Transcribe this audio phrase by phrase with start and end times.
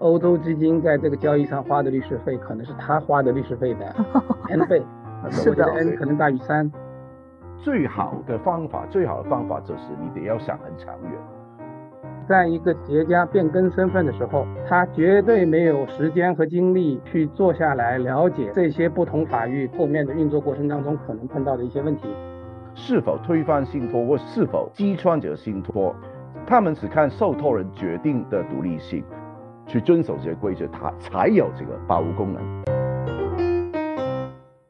[0.00, 3.94] 欧洲基金在这个交易上花的律师费，可能是他花的律师费的
[4.48, 4.82] n 倍，
[5.30, 6.70] 是的，n 可能大于三。
[7.58, 11.12] 最好的方法，最好的方法就是你得要想很长远。
[12.26, 22.08] 在一个企业家变更身份的时候，他绝对没有时间和精力去坐下来了解这些不同法律后面的运作过程当中可能碰到的一些问题，
[22.74, 25.94] 是否推翻信托或是否击穿这个信托，
[26.46, 29.04] 他们只看受托人决定的独立性，
[29.70, 32.42] 去遵守这些规则，它才有这个保护功能。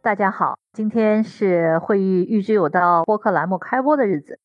[0.03, 4.39] 大家好，今天是会议预知有道播客栏目开播的日子。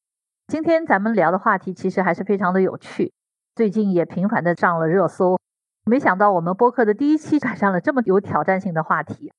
[0.48, 3.12] 今天咱们聊的话题其实还是非常的有趣，
[3.54, 5.38] 最近也频繁的上了热搜。
[5.86, 9.34] 没想到我们播客的第一期赶上了这么有挑战性的话题。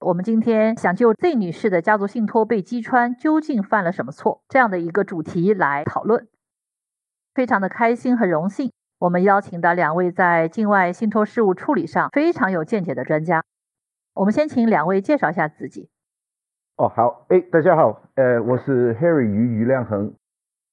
[0.00, 6.28] 我们今天想就 Z 女士的家族信托被击穿，究竟犯了什么错这样的一个主题来讨论。
[7.34, 13.44] 非常的开心和荣幸，我们邀请到两位在境外信托事务处理上非常有见解的专家。
[14.12, 15.88] 我们先请两位介绍一下自己。
[16.76, 20.14] 哦，好，哎，大家好，呃，我是 Harry 于于亮恒，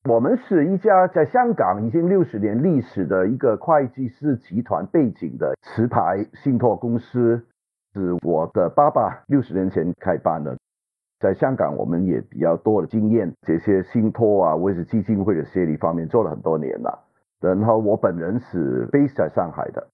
[0.09, 7.45] 我们是一家在香港已经六十年历史的一个会计师集团背景的持牌信托公司，
[7.93, 10.57] 是我的爸爸六十年前开办的。
[11.19, 17.04] 在香港，我们也比较多的经验，这些信托啊，或者是基金会的协理方面做了很多年了。
[17.39, 19.87] 然后我本人是 base 在上海的。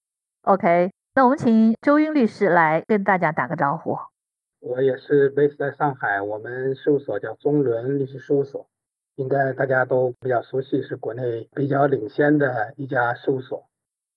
[0.44, 0.92] OK。
[1.14, 3.98] 那我们请周英律师来跟大家打个招呼。
[4.62, 8.66] 我也是 base 在上海，我们事务所叫中伦律师事务所，
[9.18, 13.66] 应该大家都比较熟悉，是国内比较领先的一家事务所。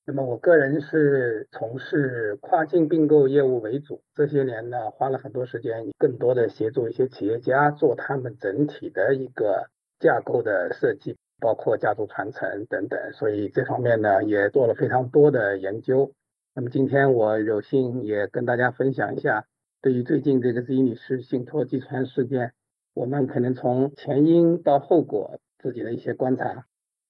[0.07, 9.67] 那么我个人是从事跨境并购业务为主，这些年呢花了很多时间，更多的协助一些企业家做他们整体的一个
[9.99, 16.11] 架构的设计，包括家族传承等等，所以这方面呢也做了非常多的研究。
[16.55, 19.45] 那么今天我有幸也跟大家分享一下，
[19.83, 22.53] 对于最近这个 Z 女士信托击穿事件，
[22.95, 26.65] 我们可能从前因到后果自己的一些观察。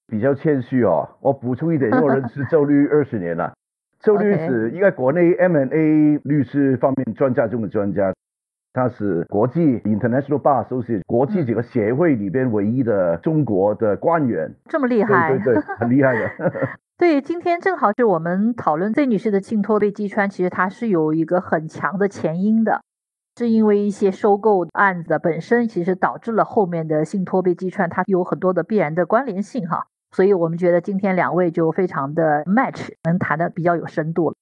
[0.07, 3.53] 比较谦虚哦，我补充一点，因为我认识周律二十年了，
[4.01, 8.13] 周律师应该国内 M&A 律师方面专家中的专家，
[8.75, 14.53] 他是国际 International Bar Association 国际几个协会里边唯一的中国的官员。
[14.65, 15.37] 这么厉害？
[15.37, 16.29] 对对，很厉害的。
[16.97, 22.81] 对，今天正好是我们讨论 Z 女士的信托被击穿，其实它是有一个很强的前因的，
[23.37, 29.87] 是因为一些收购案子本身，其实导致了后面的信托被击穿，它有很多的必然的关联性哈。
[30.11, 34.35] 所以我们觉得今天两位就非常的 match，能谈的比较有深度了。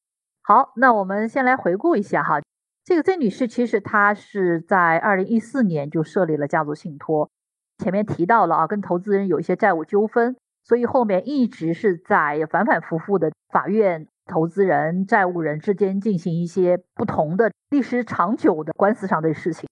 [0.44, 2.40] 好，那我们先来回顾一下哈，
[2.86, 7.30] 这个 Z 女士其实她是在二零一四年就设立了家族信托，
[7.78, 10.36] 前面提到了啊，跟投资人有一些债务纠纷。
[10.66, 19.68] 所以后面一直是在反反复复的法院、投资人、债务人之间进行一些不同的历史长久的官司上的事情。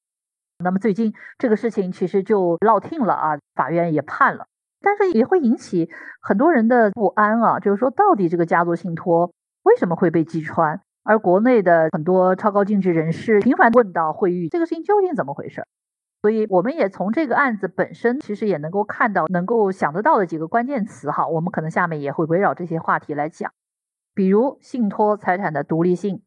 [0.62, 4.48] 那么最近这个事情其实就落听了啊，法院也判了，
[4.82, 5.90] 但是也会引起
[6.22, 9.32] 很多人的不安啊，就是说到底这个家族信托
[9.64, 10.82] 为什么会被击穿？
[11.04, 15.66] 而国内的很多超高净值人士频繁问到惠誉，这个事情究竟怎么回事？
[16.22, 21.28] 所以我们也从这个案子本身，其实也能够看到，能够想得到的几个关键词哈。
[21.28, 23.52] 我们可能下面也会围绕这些话题来讲，
[24.14, 26.22] 比如信托财产的独立性，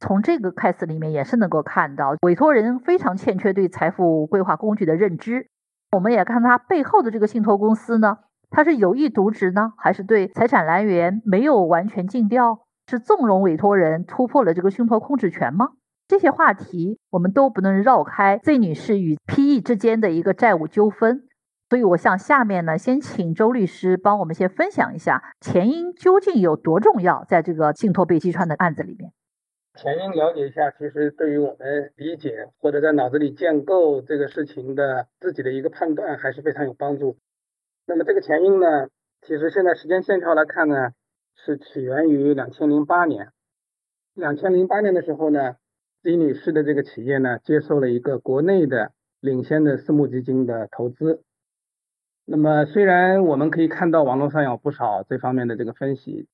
[0.00, 5.46] 从这个 case 里面也是能够看到，委托人非常欠缺对财富规划工具的认知。
[5.92, 8.18] 我们也看他背后的这个信托公司呢，
[8.50, 15.70] 它是有意渎职呢，还是对财产来源没有完全尽调，是纵容委托人突破了这个信托控制权吗？
[16.08, 21.26] 这些话题我们都不能绕开 Z 女士与 PE 之间的一个债务纠纷，
[21.68, 29.10] 所以我想下面呢，先请周律师帮我们先分享一下前因究竟有多重要，在这个信托被击穿的案子里面。
[29.74, 37.18] 前因了解一下，其实对于我们理解或者在脑子里建构这个事情的自己的一个判断还是非常有帮助。
[37.84, 38.86] 那么这个前因呢，
[39.22, 40.92] 其实现在时间线条来看呢，
[41.46, 43.28] 是起源于两千零八年。
[44.12, 45.56] 两千零八年的时候呢。
[46.02, 51.24] 李女士的这个企业呢，接受了一个国内的领先的私募基金的投资。
[52.24, 56.28] 那么，虽然我们可以看到网络上有不少这方面的这个分析，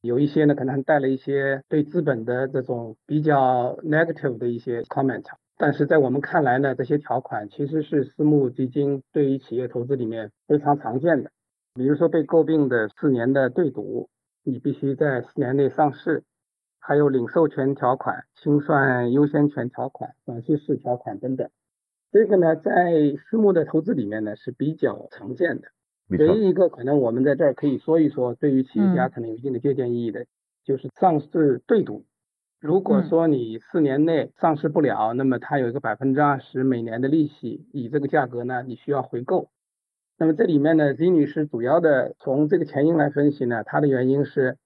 [0.00, 5.24] 有一些呢可能带了一些对资本的这种比较 negative 的一些 comment，
[5.58, 11.30] 但是在我们看来呢，这些条款其实是私募基金对于企业投资里面非常常见的。
[11.74, 14.08] 比如说被诟病的四年的对赌，
[14.44, 16.22] 你必须在四年内上市。
[16.86, 21.48] 还有领授权条款、清算优先权条款、短期式条款等等，
[22.12, 25.68] 这个呢，在私募的投资里面呢是比较常见的。
[26.08, 30.26] 唯一一个可能我们在这儿可以说一说，对于企业家可能有一定的借鉴意义的，
[30.62, 32.04] 就是上市对赌。
[32.60, 39.48] 如果说你四年内上市不了，那么它有一个百分之二十每年的利息，以这个价格呢，你需要回购。
[40.16, 44.58] 那么这里面呢，Z 女士主要的从这个前因来分析呢，她的原因是，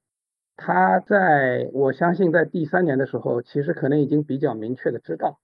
[0.56, 5.39] 她在我相信在第三年的时候，其实可能已经比较明确的知道，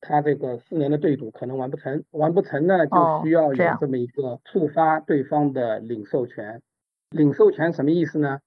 [0.00, 6.62] 她这个四年的对赌可能完不成，完不成呢，就需要有这么一个触发对方的领授权。
[7.10, 8.38] 领授权什么意思呢？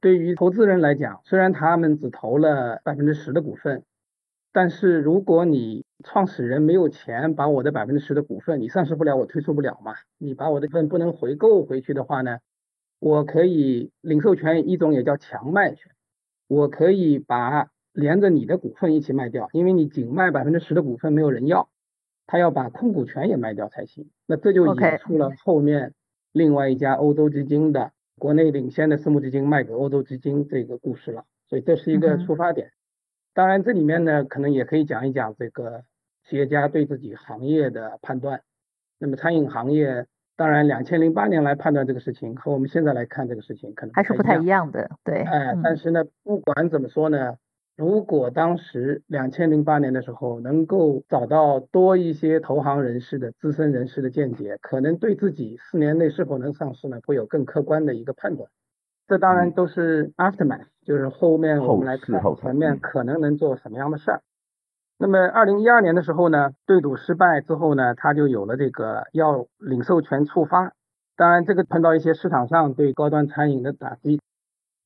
[0.00, 3.82] 对于投资人来讲，虽然他们只投了百分之十的股份，
[4.52, 9.94] 但是如果你创始人没有钱把我的百分之十的股份，你上市不了，我退出不了嘛。
[10.18, 12.38] 你把我的份不能回购回去的话呢，
[12.98, 15.92] 我可以领授权一种也叫强卖权，
[16.48, 21.68] 我可以把连着你的股份一起卖掉，因为你仅卖百分之十的股份没有人要，
[22.26, 24.10] 他要把控股权也卖掉才行。
[24.26, 25.94] 那这就引出了后面
[26.32, 27.92] 另外一家欧洲基金的。
[28.18, 32.70] 国内领先的私募基金卖给欧洲基金这个故事了，所以这是一个出发点。
[33.34, 35.84] 当然，这里面呢，可能也可以讲一讲这个
[36.22, 38.42] 企业家对自己行业的判断。
[38.98, 40.06] 那么，餐饮行业，
[40.36, 44.90] 当然，两千零八年来判断这个事情，和我们现在来看这个事情，可能还是不太一样的。
[45.02, 47.36] 对，哎，但是呢，不管怎么说呢。
[47.74, 58.50] 如果当时两千零八年的时候能够找到多一些投行人士的资深人士的见解，可能对自己四年内是否能上市呢，会有更客观的一个判断。
[59.08, 64.22] 这当然都是 aftermath，就是后面我们来看前面可能能做什么样的事儿。
[64.98, 70.72] 那么二零一二年的时候呢，对赌失败之后呢，他就有了这个要领授权触发。
[71.16, 74.20] 当然这个碰到一些市场上对高端餐饮的打击。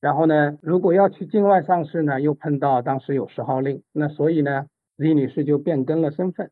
[0.01, 4.65] 然后呢，如果要去境外上市呢，又碰到当时有十号令，那所以呢
[4.95, 6.51] 李女士就变更了身份，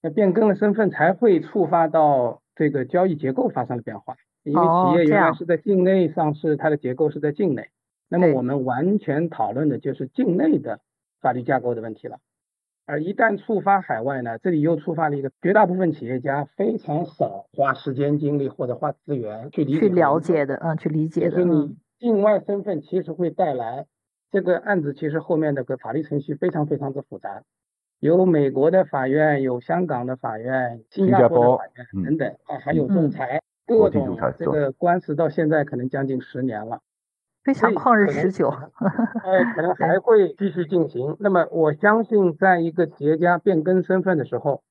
[0.00, 7.70] 那变更了身份才会触发到这个交易结构发生了变化，因为企业原来是在境内上市，它的结构是在境内，
[8.08, 10.80] 那么我们完全讨论的就是境内的
[11.20, 12.18] 法律架构的问题了，
[12.86, 21.08] 而一旦触发海外呢，这里又触发了一个绝大部分企业家非常少花时间精力或者花资源去理去了解的，嗯，去理。
[21.08, 21.76] 解的，嗯。
[21.98, 23.86] 境外身份其实会带来
[24.32, 27.44] 这个案子，其实后面的个法律程序非常非常的复杂，
[28.00, 33.08] 有美国的法院，有香港的法院，新加坡的法院等等啊，还有仲。
[33.08, 36.80] 裁，各种这个官司到现在可能将近十年了，
[37.44, 38.48] 非常旷日持久。
[39.24, 41.16] 哎，可能还会继续进行。
[41.20, 44.62] 那么我相信，在一个企业家变更身份的时候，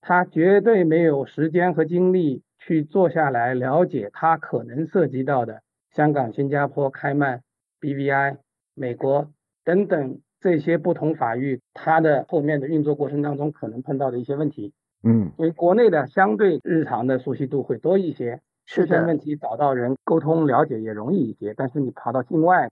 [0.00, 5.62] 他绝对没有时间和精力去坐下来了解他可能涉及到的。
[5.90, 7.42] 香港、新加坡、开曼、
[7.80, 8.36] BVI、
[8.74, 9.30] 美国
[9.64, 14.72] 等等这些不同法域，它的后面的运作过程当中可能碰到的一些问题，
[15.02, 22.70] 嗯，因为国内的相对日常的熟悉度会多一些，出现问题找到人沟通了解也容易一些，但是你跑到境外，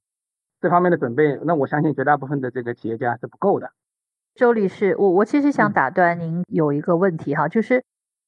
[0.60, 3.70] 这方面的准备，那我相信绝大部分的这个企业家是不够的。
[4.34, 7.82] 周律师，我我其实想打断您有一个问题哈，就是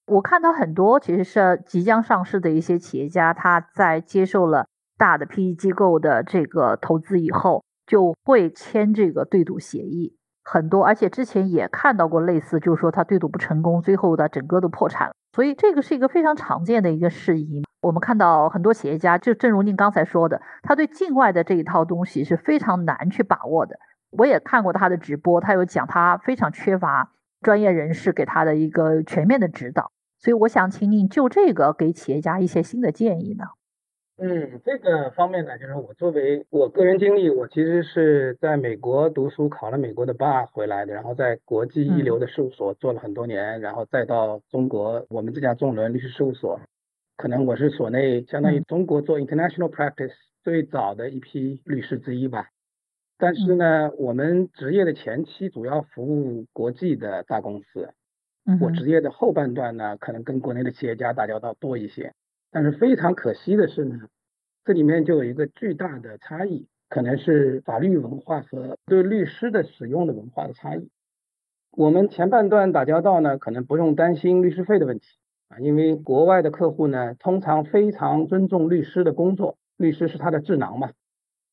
[0.06, 4.66] 我看到很多其实是即将上市的一些企业家，他在接受了。
[5.00, 10.16] 大的 PE 机构的这个投资以后，就会签这个对赌协议，
[10.50, 15.12] 很多，而且之前也看到过类似，就是说他对赌不成功，最后的整个都破产了。
[15.34, 17.62] 所以这个是一个非常常见的一个事宜。
[17.82, 23.76] 我们看到很多企业家，就正如您刚才说的，他对境外的这一套东西是非常难去把握的。
[24.10, 29.92] 我也看过他的直播，他有讲他非常缺乏专业人士给他的一个全面的指导。
[30.18, 33.44] 所以我想请您就这个给企业家一些新的建议呢。
[34.20, 46.60] 嗯，这个方面呢，就是我作为我个人经历，我其实是在美国读书，考了美国的 bar 回来的，然后在国际一流的事务所做了很多年，然后再到中国，我们这家众伦律师事务所，
[47.16, 52.48] 可能我是所内相当于中国做 international practice 最早的一批律师之一吧。
[53.18, 57.92] 但是呢，我们职业的前期主要服务国际的大公司，
[58.60, 62.14] 我职业的后半段呢，可能跟国内的企业家打交道多一些。
[62.50, 64.08] 但是非常可惜的是呢，
[64.64, 70.88] 这里面就有一个巨大的差异，可能是法律文化和对律师的使用的文化的差异。
[71.72, 75.06] 我们前半段打交道呢，可能不用担心律师费的问题
[75.48, 80.90] 啊，因为国外的客户呢，通常非常尊重律师的工作，律师是他的智囊嘛。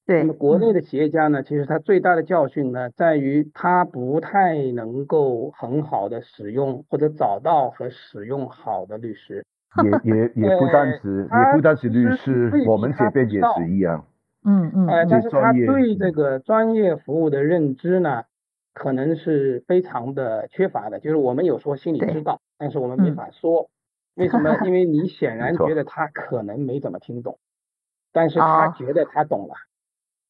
[0.06, 0.20] 对。
[0.22, 9.46] 那么国内的企业家呢，其实他最大的教训呢，在于他不太能够很好的使用或者找到和使用好的律师。
[10.04, 14.06] 也也 也不单是，也不单是律师，我们这边也是一样。
[14.44, 14.88] 嗯嗯。
[14.88, 18.24] 哎，但是他对这个专业服务的认知呢，
[18.74, 21.00] 可能是非常的缺乏的。
[21.00, 23.70] 就是我们有时候心里知道，但是我们没法说。
[24.16, 24.56] 为什么？
[24.66, 27.38] 因为你显然觉得他可能没怎么听懂，
[28.14, 29.56] 但是他觉得他懂了。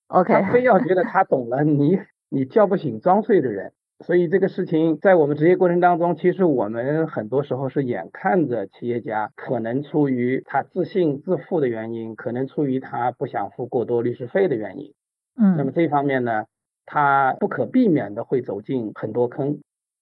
[0.07, 1.99] OK，他非要觉得他懂了你
[2.29, 3.73] 你叫不醒装睡的人。
[4.03, 14.93] 所以这个事情在我们职业过程当中，其实我们很多时候是眼看着企业家可能出于他自信自负的原因，可能出于他不想付过多律师费的原因，
[15.39, 16.43] 嗯，那么这方面呢，
[16.85, 19.59] 他不可避免的会走进很多坑。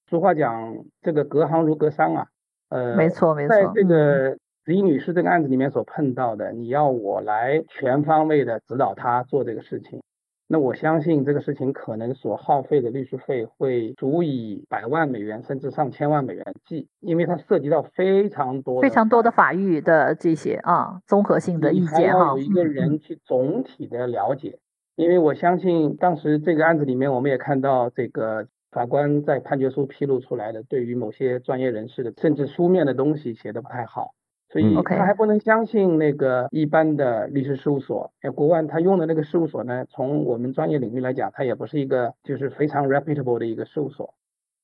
[0.10, 2.28] 俗话讲，这个隔行如隔山啊，
[2.70, 10.02] 呃，没错没错，在这个李女士这个案子里面所碰到的，你要我来全方位的指导她做这个事情。
[10.48, 22.28] 那我相信这个事情可能所耗费的律师费会足以百万美元甚至上千万美元计，因为它涉及到非常多非常多的法律的这些啊综合性的意见哈。
[22.28, 24.60] 有一个人去总体的了解，
[24.96, 34.12] 因为我相信当时这个案子里面，我们也看到这个法官在判决书披露出来的对于某些专业人士的甚至书面的东西写的不太好。
[34.54, 44.14] 所以他还不能相信那个一般的律师事务所，哎，国外他用的那个事务所呢，从我们专业领域来讲，它也不是一个就是非常 reputable 的一个事务所，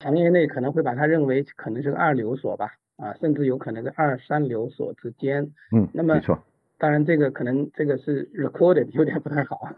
[0.01, 5.49] 行业内可能会把它认为可能是个二流所吧，啊，甚至有可能是二三流所之间。
[5.75, 6.37] 嗯，那么没错，
[6.77, 9.69] 当然这个可能这个是 recorded 有点不太好。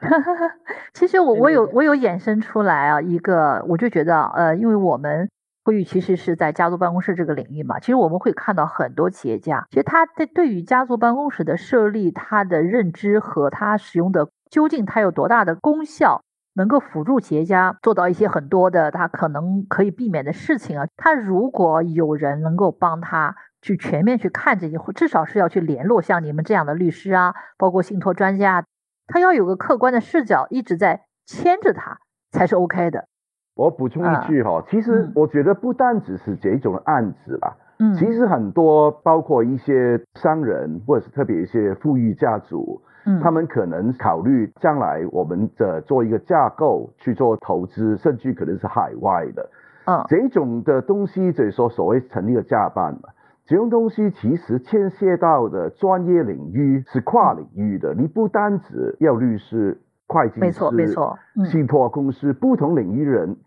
[0.94, 5.30] 其实我我有我有衍生出来啊，一个我就觉得呃，因为我们。
[5.64, 16.24] 会议其实是在家族办公室这个领域嘛，其实我们会看到很多企业家，其实他在对于家族办公室的设立，他的认知和他使用的究竟它有多大的功效，
[16.56, 20.88] 能够辅助企业家做到一些很多的他可能可以避免的事情啊。
[20.98, 28.66] 他如果有人能够帮他去全面去看这些，或至少是要去联络像你们这样的律师啊，包括信托专家，
[29.06, 32.00] 他要有个客观的视角一直在牵着他，
[32.32, 33.08] 才是 OK 的。
[33.56, 49.50] 我补充一句哈，其实我觉得不单只是这种案子啦，嗯，其实很多包括一些商人或者是特别一些富裕家族，嗯，他们可能考虑将来我们的做一个架构去做投资，甚至可能是海外的，
[49.86, 53.10] 嗯，这种的东西就是说所谓成立的架办嘛，
[53.46, 59.82] 这种东西其实牵涉到的专业领域是跨领域的，你不单只要律师。
[60.12, 63.38] 会计师、没错没错，信托公司不同领域人，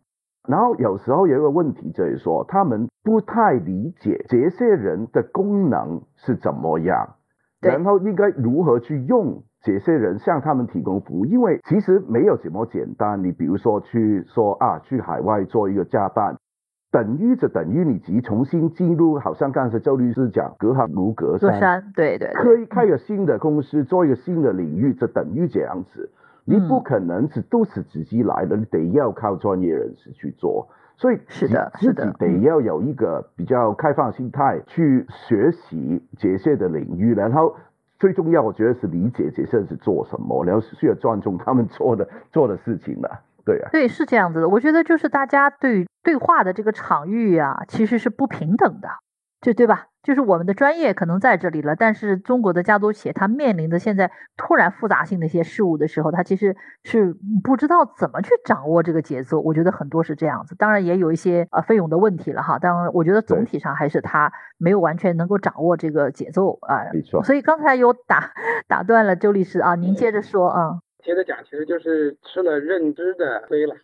[0.48, 7.16] 然后有时候有一个问题就是说，他们不太理解这些人的功能是怎么样，
[7.60, 13.22] 然后应该如何去用这些人向他们提供服务，因为其实没有这么简单。
[13.22, 16.36] 你比如说去说啊，去海外做一个加班，
[16.90, 26.10] 等于就等于你即重新进入，好像刚才周律师讲，隔行如隔山，隔山，对对，可以开个新的公司，做一个新的领域，就等于这样子。
[26.44, 37.56] 你不可能是都是自己来的，你得要靠专业人士去做，所以是的，是的，得要有一个比较开放心态去学习这些的领域，然后
[37.98, 48.88] 最重要，我觉得是理解这些是做什么，然后需要尊重他们做的做的事情了，对啊，对，是这样子的，我觉得就是大家对对话的这个场域啊，其实是不平等的。
[49.44, 49.88] 就对吧？
[50.02, 59.40] 就是我们的专业可能在这里了，但是中国的家族企业它面临的现在突然复杂性的一些事物的时候，它其实是不知道怎么去掌握这个节奏。
[59.40, 62.58] 我觉得很多是这样子，当然也有一些呃费用的问题了哈。
[62.58, 66.88] 当然，我觉得总体上还是他没有完全能够掌握这个节奏啊。
[66.94, 67.22] 没错。
[67.22, 68.32] 所以刚才有打
[68.66, 70.80] 打断了周律师啊，您接着说啊。
[71.02, 73.74] 接着讲，其实就是吃了认知的亏了。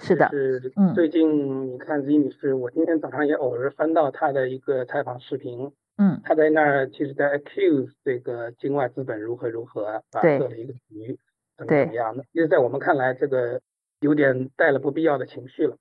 [0.00, 11.18] 是的，是最近你看，李女士，我今天早上也偶尔翻到她的一个采访视频，嗯，她在那儿其实在 accuse 这个境外资本如何如何啊设了一个局，
[11.56, 13.60] 怎么怎么样的，其实在我们看来，这个
[14.00, 15.76] 有点带了不必要的情绪了，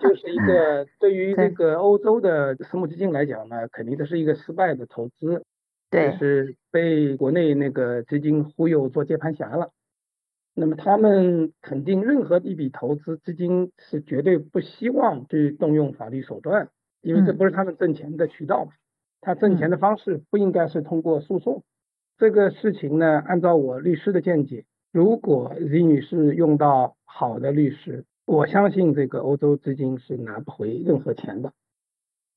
[0.00, 5.42] 就 是一个对于这个欧洲的私募基金来讲呢，肯定这是一个失败的投资，
[5.90, 9.70] 对，是被国内那个基金忽悠做接盘侠了。
[10.58, 16.70] 那么他们肯定任何一笔投资资金是绝对不希望去动用法律手段，
[17.02, 18.68] 因为这不是他们挣钱的渠道。
[19.20, 21.62] 他挣钱的方式不应该是通过诉讼。
[22.16, 31.52] 这个事情呢，按照我律师的见解，如果李女士用到好的律师，我相信这个欧洲资金是拿不回任何钱的。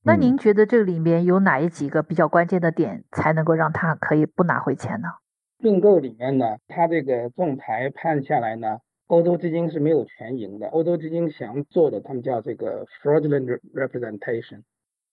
[0.03, 5.07] 那您觉得这里面有哪一几个比较关键的点，才能够让他可以不拿回钱呢？
[5.59, 10.67] 并购里面呢，他这个仲裁判下来呢，欧洲基金是没有全赢的。
[10.67, 14.61] 欧洲基金想做的，他们叫这个 fraudulent representation，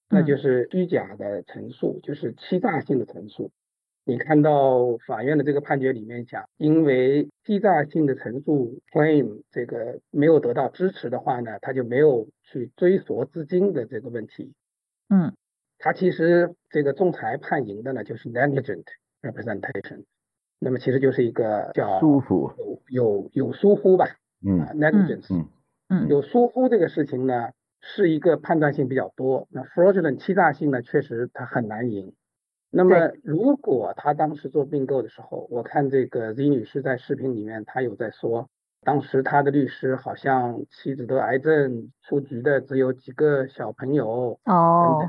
[0.09, 3.51] 那就是虚假的陈述，就是欺诈性的陈述。
[4.05, 14.53] 你看到法院的这个判决里面讲，因为欺诈性的陈述 claim 这个没有得到支持的话呢，他就没有去追索资金的这个问题。
[15.09, 15.35] 嗯，
[15.79, 18.85] 他其实这个仲裁判赢的呢，就是 negligent
[19.23, 20.05] representation。
[20.59, 24.07] 那么其实就是一个叫疏忽，有有有疏忽吧，
[24.47, 25.49] 嗯啊，negligence，嗯
[25.89, 29.47] 嗯有疏忽这个事情呢，是一个判断性比较多。
[29.51, 32.15] 那 fraudulent 欺诈性呢，确实它很难赢。
[32.71, 38.49] 那么如果他当时做并购的时候，我看这个 Z 女士在视频里面，她有在说，
[38.83, 44.41] 当时她的律师好像妻子得癌症，出局的只有几个小朋友。
[44.45, 45.01] 哦，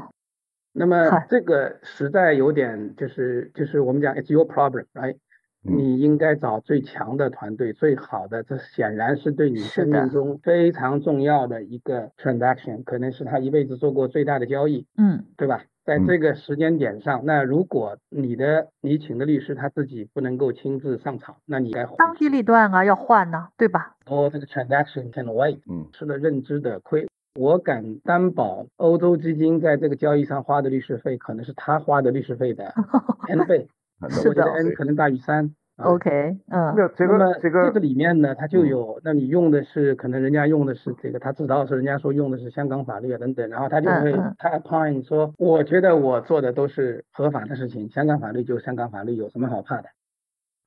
[0.72, 5.16] 那么这个实在有点就是就是我们讲 it's your problem，right？
[5.16, 5.20] 嗯
[5.68, 15.26] 你应该找最强的团队，最好的，这显然是对你生命中非常重要的一个 transaction，可能是他一辈子做过最大的交易，嗯。
[15.36, 15.64] 对吧？
[15.86, 16.06] 在嗯。
[16.08, 23.96] 这个时间点上，那如果你的你请的律师他自己不能够亲自上场，那你该当机立断啊，要换呢、对吧？
[24.06, 25.88] 哦，这个 transaction can wait，嗯。
[25.94, 27.08] 吃了认知的亏。
[27.40, 32.74] 我敢担保，欧洲基金在这个交易上花的律师费，可能是他花的律师费的
[33.30, 33.68] n 倍，很
[34.10, 35.54] 是的我觉得 n 可能大于三。
[35.78, 36.10] 啊 OK，
[36.50, 49.90] 嗯没有这那么个这个里面呢，它就嗯有，那你用的是可能人家用的是这个，他知道是人家说用的是香港法律啊等等，然后他就会他 point 说，我觉得我做的都是合法的事情，香港法律就香港法律，有什么好怕的？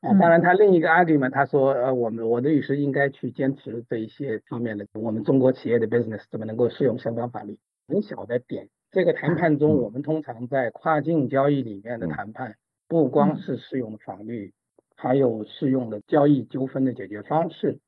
[0.02, 7.58] 啊，嗯当然他另一个 argument 他说，呃，我们我的律师应该去坚持这一些方面的，我们中国企业的 business 怎么能够适用香港法律？
[7.88, 12.54] 很小的点，这个谈判中，嗯我们通常在跨境交易里面的嗯谈判，
[12.90, 13.36] 不光嗯。
[13.38, 14.52] 是适用法律。
[15.02, 17.78] 还有适用的交易纠纷的解决方式，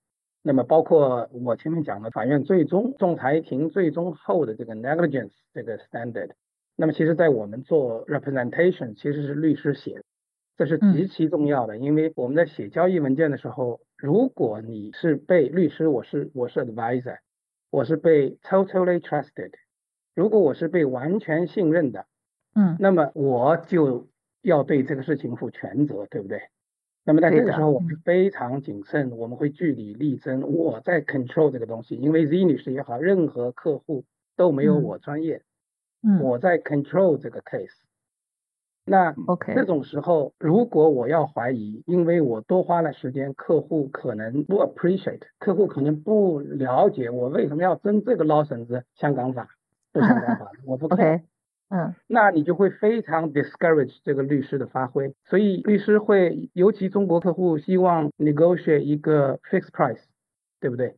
[0.41, 6.31] 那么包括我前面讲的法院最终仲裁庭最终后的这个 negligence 这个 standard，
[6.75, 10.05] 那么其实在我们做 representation 其实是律师写的，
[10.57, 17.19] 这是极其重要的，因为我们在写交易文件的时候，如果你是被律师，我是我是 advisor，
[17.71, 19.53] 我是被 totally trusted，
[20.15, 22.07] 如果我是被完全信任的，
[22.55, 22.79] 嗯。
[22.81, 24.09] 那么我就
[24.43, 26.41] 要对这个事情负全责，对不对？
[27.05, 34.05] 那么在这个时候，我们嗯非常谨慎，我们会据理力争，我在 control 这个东西，因为 Z 女士也好，任何客户
[34.37, 35.43] 都没有嗯我专业，
[36.03, 37.81] 嗯我在 control 这个 case。
[38.85, 49.49] 那，OK，这种时候，如果我要怀疑，因为我多花了时间，客户可能不 appreciate，客户可能不了解我为什么要争这个捞绳子，香港法
[49.93, 51.23] 不香港法，我不 care。
[51.75, 60.03] 嗯那你就会非常 discourage 这个律师的发挥，所以律师会，尤其中国客户希望 negotiate 一个 fixed price，
[60.61, 60.97] 对不对？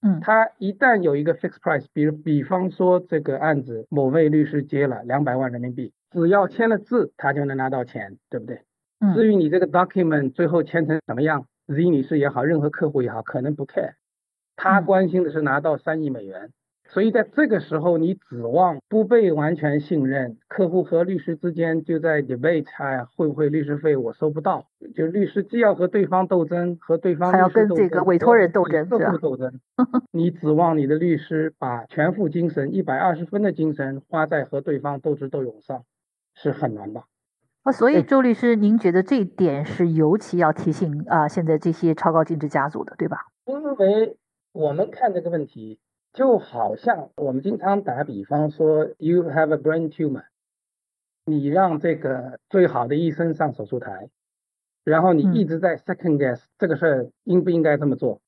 [0.00, 8.56] 嗯他一旦有一个 fixed price，比如比方说这个案子某位律师接了两百万人民币，只要签了字，他就能拿到钱，对不对？
[9.14, 13.92] 至嗯于你这个 document 最后签成什么样，Z 女士也好，任何客户也好，可能不 care，
[14.56, 16.50] 他嗯关心的是拿到三亿美元。
[16.86, 24.66] 所以在这个时候，你指望不被完全信任，客户和律师之间就在 debate，哎，会不会律师费我收不到？
[24.94, 29.60] 就律师既要和对方斗争，和对方还要跟这个委托人斗争客户斗争。
[30.12, 35.82] 你指望你的律师把全副精神、一百二十分的精神花在和对方斗智斗勇上，
[36.34, 37.02] 是很难的。
[37.62, 43.26] 啊，所以周律师，您觉得这一点是尤其要提醒啊、现在这些超高净值家族的，对吧？
[43.46, 44.16] 因为
[44.52, 45.80] 我们看这个问题，
[46.14, 50.22] 就好像我们经常打比方说，you have a brain tumor，
[51.26, 54.08] 你让这个最好的医生上手术台，
[54.84, 58.20] 然后你嗯一直在 second guess 这个事儿应不应该这么做，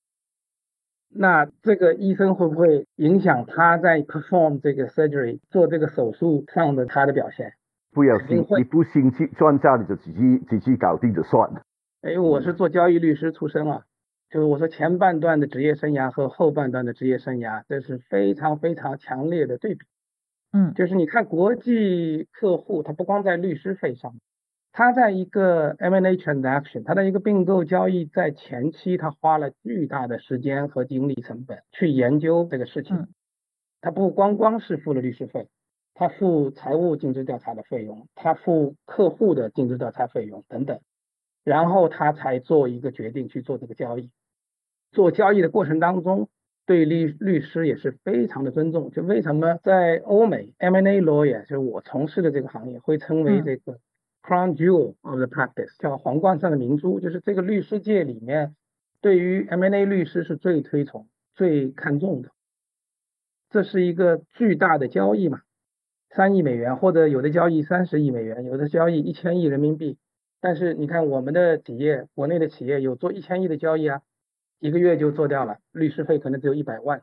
[1.09, 7.53] 那这个医生会不会影响他在 perform 这个 surgery 做这个手术上的他的表现？
[7.93, 11.63] 不要信，肯定会你不信去专家，你就自己自己搞定就算了。
[12.03, 13.85] 哎，我是做交易律师出身啊，
[14.37, 19.87] 就是我说前半段的职业生涯和后半段的职业生涯，这是非常非常强烈的对比。
[20.53, 24.15] 嗯就是你看国际客户，他不光在律师费上，
[24.73, 33.09] 他在一个 M&A transaction，他的一个并购交易在前期，他花了巨大的时间和精力成本去研究这个事情嗯。
[33.81, 35.49] 他不光光是付了律师费，
[35.95, 40.79] 他付财务尽职调查的费用，他付客户的尽职调查费用等等，
[41.43, 44.11] 然后他才做一个决定去做这个交易。
[44.93, 46.29] 做交易的过程当中，
[46.67, 48.91] 对律律师也是非常的尊重。
[48.91, 53.79] 就为什么在欧美 M&A lawyer 就是我从事的这个行业，会称为嗯这个
[54.23, 58.57] crown jewel of the practice，叫皇冠上的明珠，就是这个律师界里面
[59.01, 62.31] 对于 M&A 律师是最推崇、最看重的。
[63.49, 65.43] 这是一个巨大的交易嘛，
[66.11, 69.99] 三亿美元，或者有的交易三十亿美元，有的交易一千亿人民币。
[70.41, 74.03] 但是你看我们的企业，国内的企业有做一千亿的交易啊，
[74.59, 77.03] 一个月就做掉了，律师费可能只有一百万。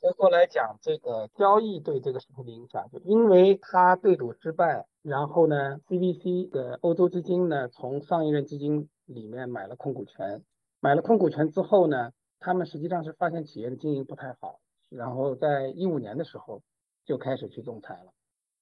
[0.00, 10.42] 回过来讲这个交易对这个事情的影响，就因为他对赌失败，然后呢，CVC 的欧洲基金呢，从上一任基金里面买了控股权，
[10.80, 16.60] 买了控股权之后呢，他们实际上是发现企业的经营不太好，然后在一五年的时候
[17.06, 18.12] 就开始去仲裁了。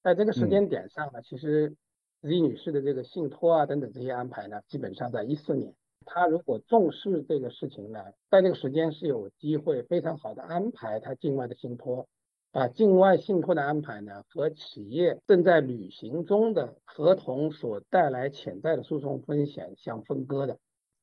[0.01, 1.75] 在这个时间点上呢，其实
[2.21, 5.73] Z 女士的这个信托啊等等这些安排呢，基本上在一四年，
[6.05, 12.07] 她如果重视这个事情呢，在这个时间是有机会非常好的安排他境外的信托，
[12.51, 20.57] 把境外信托的安排呢和企业正在履行中的合同所带来潜在的诉讼风险相分割的。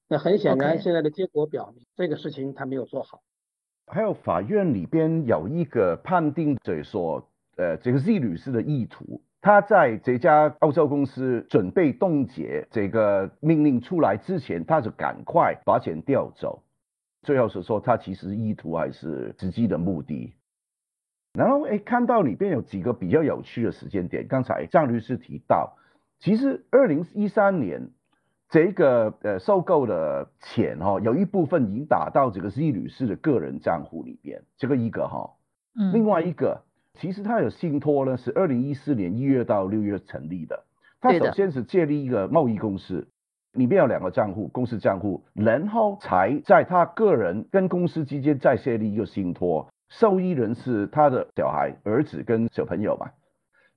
[0.08, 3.22] 那很显然，现在的结果表明这个事情他没有做好。
[3.86, 7.26] 还有法院里边有一个判定者说。
[7.56, 16.62] 呃，这个 Z 女士的意图，她在这家澳洲公司准备冻结这个命令出来之前，他就赶快把钱调走。
[17.22, 20.35] 最后是说，他其实意图还是实际的目的。
[21.33, 24.26] 然后，哎，看到里边有几个比较有趣的时间点。
[24.29, 25.74] 刚才张律师提到，
[26.18, 27.88] 其实二零一三年
[28.50, 35.31] 这个呃收购的钱哈，有一部分已经打到这个 Z 女士的个人账户里边，这个一个哈，
[35.79, 36.62] 嗯，另外一个。
[37.00, 40.64] 其实他有信托呢，是二零一四年一月到六月成立的。
[41.00, 43.08] 他首先是建立一个贸易公司，
[43.52, 53.08] 里面有两个账户，公司账户，然后才在他个人跟公司之间再设立一个信托，受益人是他的小孩、儿子跟小朋友嘛。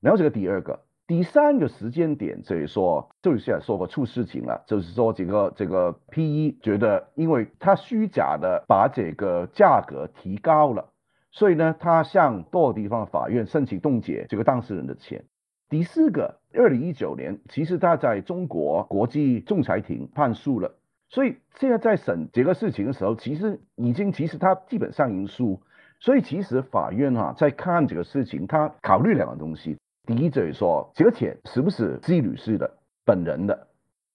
[0.01, 10.89] 然后这个第二个、第三个时间点，就是说，就是说过出事情了，就是说这个这个 P E 觉得，因为他虚假的把这个价格提高了。
[11.35, 15.25] 所以呢，他向多个地方法院申请冻结这个当事人的钱。
[15.67, 20.75] 第四个，二零一九年，其实他在中国国际仲裁庭判诉了。
[21.09, 25.59] 所以现在在审这个事情的时候，其实已经其实他基本上赢输。
[25.99, 33.67] 所以其实法院哈在看这个事情，他考虑两个东西：第一就是说，这个钱是不是季女士的本人的，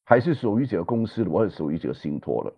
[0.04, 2.52] 还是属于这个公司的，或者属于这个信托的，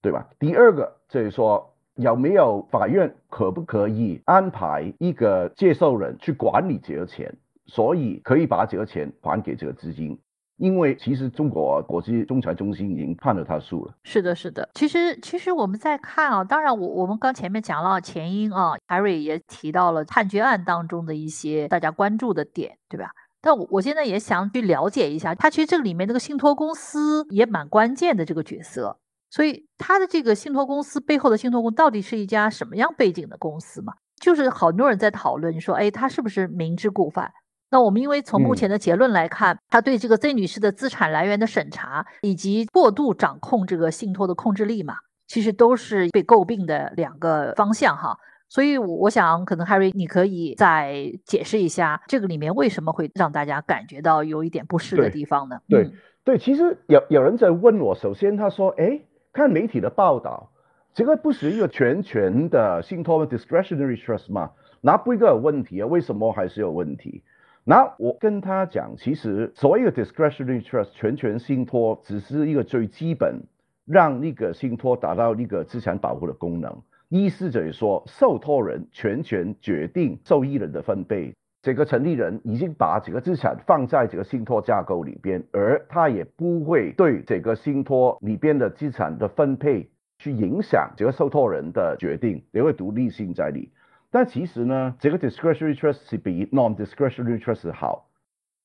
[0.00, 0.30] 对吧？
[0.38, 1.74] 第二个就是说。
[1.98, 7.34] 有没有法院可不可以安排一个接受人去管理这个钱，
[7.66, 10.16] 所以可以把这个钱还给这个资金？
[10.58, 13.94] 因为其实中国国际仲裁中心已经判了他输了。
[14.04, 14.68] 是的，是的。
[14.74, 23.10] 其实，其实我们在看啊，当然我我们刚前面讲了前因啊，Harry 也提到了判决案当中的一些大家关注的点，对吧？
[23.40, 28.98] 但我我现在也想去了解一下，他其实这个里面那个信托公司也蛮关键的这个角色。
[29.30, 33.92] 所以他的这个信托公司背后的信托公到底是一家什么样背景的公司嘛？
[34.20, 37.30] 就是好多人在讨论说，哎，他是不是明知故犯？
[37.70, 44.94] 那我们因为从目前的结论来看，他对这个 Z 女士的资产来源的审查以及过度掌控这个信托的控制力嘛，
[45.26, 48.16] 其实都是被诟病的两个方向哈。
[48.48, 55.60] 所以我想，可能 Harry 你可以再解释一下这个里面为什么会让大家感觉到有一点不适的地方呢？
[55.68, 55.92] 对
[56.24, 59.02] 对，其实有有人在问我，首先他说，哎。
[59.38, 60.50] 看媒体的报道，
[60.92, 64.50] 这个不是一个全权的信托 discretionary trust 吗？
[64.80, 65.86] 那不一个有问题啊？
[65.86, 67.22] 为什么还是有问题？
[67.62, 73.44] 那我跟他讲，其实所有 discretionary trust 全权信托只是一个最基本，
[73.86, 76.82] 让那个信托达到一个资产保护的功能。
[77.08, 81.32] 意思就是说，受托人全权决定受益人的分配。
[81.60, 93.72] 这个成立人已经把这个资产放在这个信托架构里边，而他也不会对这个信托里边的资产的分配去影响这个受托人的决定，也会独立性在里。
[94.08, 98.08] 但其实呢，这个 discretionary trust 是比 non-discretionary trust 好，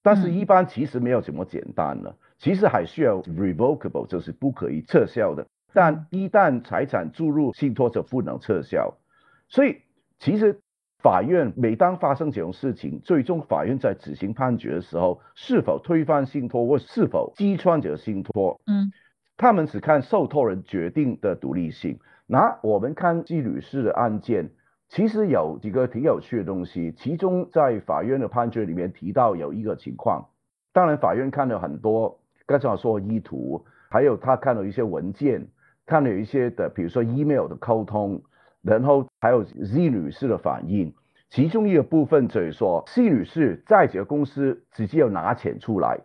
[0.04, 5.48] 但是一般其实没有这么简单了，其实还需要 revocable，就是不可以撤销的。
[5.74, 8.94] 但一旦财产注入信托就不能撤销，
[9.50, 9.82] 所以
[10.20, 10.60] 其实。
[11.04, 18.90] 法院每当发生这种事情，最终法院在执行判决的时候，是否推翻信托或是否击穿这个信托，嗯，
[19.36, 22.00] 他们只看受托人决定的独立性。
[22.26, 24.50] 那我们看季女士的案件，
[24.88, 26.94] 其实有几个挺有趣的东西。
[26.96, 30.30] 其中在法院的判决里面提到有一个情况，
[30.72, 35.46] 当然法院看了很多，刚才我说意图，还有他看了一些文件，
[35.86, 38.22] 看了一些的，比如说 email 的沟通。
[38.64, 40.94] 然后还有 Z 女士的反应，
[41.30, 46.00] 其中一个部分就是说，C 女士在这个公司直接要拿钱出来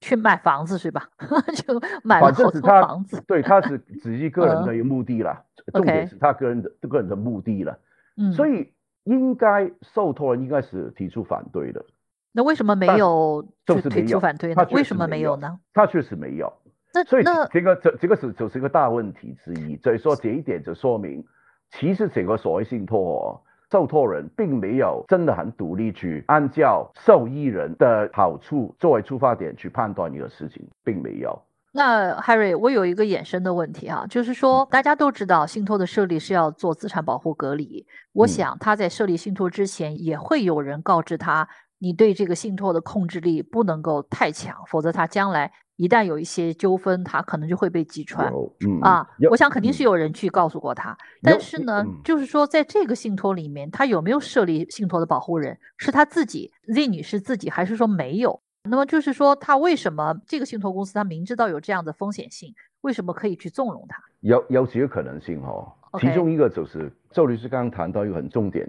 [0.00, 1.08] 去买房子是吧？
[1.54, 3.22] 就买了好多房子。
[3.26, 7.78] 对，他是直接个人的一个目的了，重点是他个人的个人的目的了。
[8.16, 8.72] 嗯，所以
[9.04, 11.84] 应该受托人应该是提出反对的。
[12.32, 14.66] 那为什么没有就是提出反对呢？
[14.72, 15.58] 为什么没有呢？
[15.72, 16.52] 他确实没有。
[16.92, 19.76] 那所以这个这这个是就是一个大问题之一。
[19.76, 21.24] 所以说这一点就说明。
[21.70, 31.36] 其实整个所谓信托受托人并没有真的很独立去按照受益人的好处作为出发点去判断一个事情，并没有。
[31.72, 41.46] 那 Harry，我有一个衍生的问题哈，就是说大家都知道信托的设立是要做资产保护隔离，我想他在设立信托之前，也会有人告知他，
[41.78, 48.32] 你对这个信托的控制力不能够太强，否则他将来一旦有一些纠纷，他可能就会被击穿。
[48.66, 55.58] 嗯啊，我想肯定是有人去告诉过他，但是呢，就是说在这个信托里面，他有没有设立信托的保护人？
[55.76, 58.40] 是他自己 Z 女士自己，还是说没有？
[58.68, 64.02] 那么就是说，他为什么这个信托公司他明知道有这样的风险性，为什么可以去纵容他？
[64.20, 68.68] 有有几个可能性哦，其中一个就是周律师刚刚谈到一个很重点，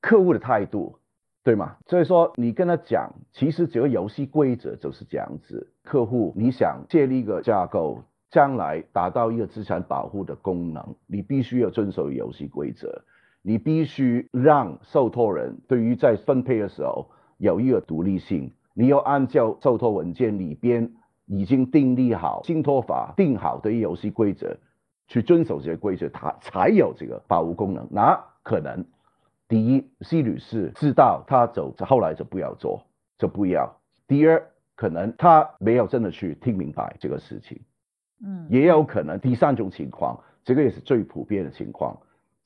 [0.00, 0.96] 客户的态度，
[1.44, 1.76] 对吗？
[1.86, 13.02] 所以说你跟他讲，其实这个游戏规则就是这样子，客户你想建立一个架构，将来达到一个资产保护的功能，你必须要遵守游戏规则，
[13.42, 18.52] 你必须让受托人对于在分配的时候有一个独立性。
[18.74, 20.92] 你要按照受托文件里边
[21.26, 24.56] 已经订立好信托法定好的游戏规则
[25.08, 27.86] 去遵守这些规则，它才有这个保护功能。
[27.90, 28.84] 那可能
[29.52, 32.86] 第一，C 女士知道她走后来就不要做，
[33.18, 33.70] 就不要。
[34.08, 34.42] 第二，
[34.74, 37.60] 可能她没有真的去听明白这个事情。
[38.24, 41.94] 嗯，也有可能第三种情况，这个也是最普遍的情况。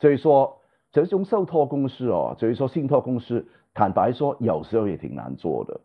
[0.01, 5.81] 所以说，这种受托公司哦，所以说信托公司，坦白说，有时候也挺难做的。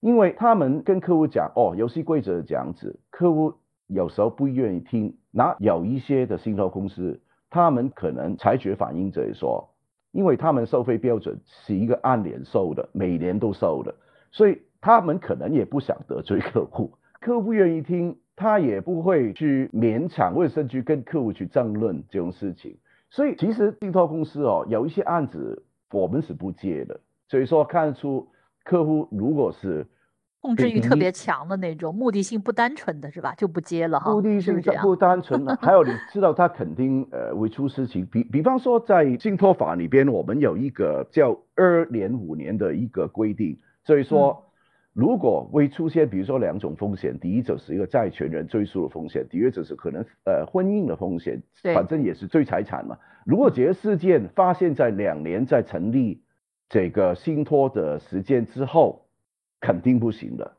[0.00, 3.52] 因为他们跟客户讲哦，游戏规则这样子，客户
[3.88, 5.14] 有时候不愿意听。
[5.30, 9.68] 那有一些的信托公司，他们可能采取反应者说，
[10.12, 13.94] 因为他们收费标准是一个按年收的，每年都收的，
[14.30, 16.92] 所以他们可能也不想得罪客户。
[17.20, 22.78] 客户愿意听，他也不会去勉强，或者甚至跟客户去争论这种事情。
[23.10, 27.00] 所以其实信托公司哦，有一些案子我们是不接的。
[27.28, 28.28] 所以说看出。
[28.64, 29.88] 客户如果是
[30.42, 34.10] 控制欲特别强的那种，目的性不单纯的是吧，就不接了哈。
[34.10, 38.04] 目的性不单纯的， 还有你知道他肯定呃会出事情。
[38.06, 44.44] 比比方说在信托法里边，我们有一个叫二年五年的一个规定，所以说
[44.92, 51.40] 如果会出现比如说两种风险，第一就是一个债权人追诉的风险，第二就是可能呃婚姻的风险，
[51.72, 52.98] 反正也是追财产嘛。
[53.24, 56.20] 如果这个事件发现在两年在成立。
[56.68, 59.04] 这个信托的时间之后，
[59.62, 60.52] 肯定不行的。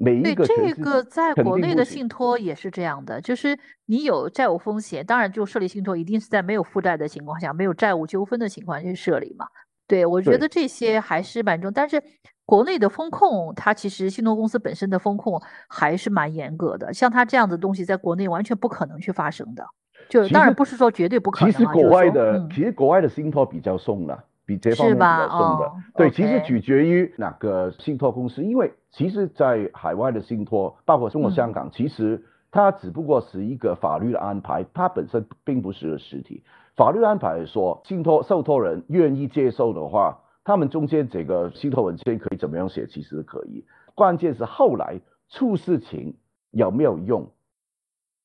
[0.00, 9.46] 每一个这个在国内的信托也是这样的，就是你有债务风险，当然就设立信托一定是在没有负债的情况下，没有债务纠纷的情况下设立嘛。
[9.88, 12.00] 对，我觉得这些还是蛮重，但是
[12.44, 16.94] 国内的风控，它其实信托公司本身的风控还是蛮严格的。
[16.94, 19.66] 像它这样的东西，在国内完全不可能去发生的。
[20.08, 21.50] 就当然不是说绝对不可能。
[21.50, 24.24] 其实国外的，其实国外的信托比较松的。
[24.48, 36.42] 比这方面比较松的，对，其实取决于哪个信托公司，因为其实，在海外的信托，包括中国香港，其实它只不过是一个法律的安排，它本身并不是个实体。
[36.74, 43.66] 法律安排说，信托受托人愿意接受的话，他们中间这个信托文件可以怎么样写，其实可以。
[43.94, 46.16] 关键是后来出事情
[46.52, 47.30] 有没有用。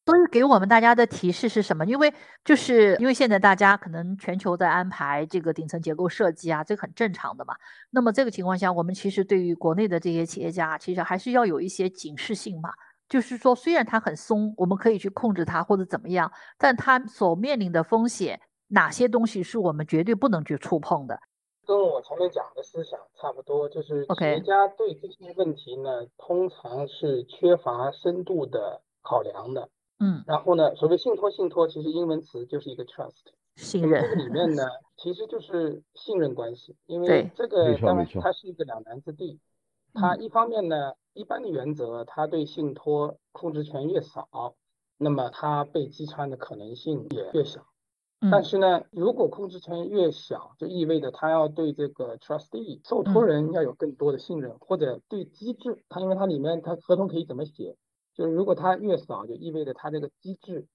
[0.05, 1.85] 所以给我们大家的提示是什么？
[1.85, 2.13] 因为
[2.43, 7.55] 就是因为现在大家可能全球在安排这个顶层结构设计啊，这个很正常的嘛。
[7.89, 12.69] 那么这个情况下，我们其实对于国内的这些企业家，其实还是要有一些警示性嘛。
[13.07, 21.19] 就是说，虽然它很松，我们可以去控制它或者怎么样，但它所面临的风险，哪些东西是我们绝对不能去触碰的？
[21.65, 29.69] 跟我前面讲的思想差不多，就是企业家对这些问题呢，通常是缺乏深度的考量的。
[30.03, 34.01] 嗯，然后呢，所谓信托，信托其实英文词就是一个 trust，信任。
[34.03, 34.63] 这个里面呢，
[34.97, 39.39] 其实就是信任关系，因为这个当然它是一个两难之地。
[39.93, 44.55] 它一方面呢，一般的原则，它对信托控制权越少，
[44.97, 47.65] 那么它被击穿的可能性也越小。
[48.31, 57.75] 但是呢，如果控制权越小，就意味着他要对这个 trustee 受托人要有更多的信任，或者对机制，它因为它里面它合同可以怎么写？
[58.13, 60.67] 就是如果它越少，就意味着它这个机制，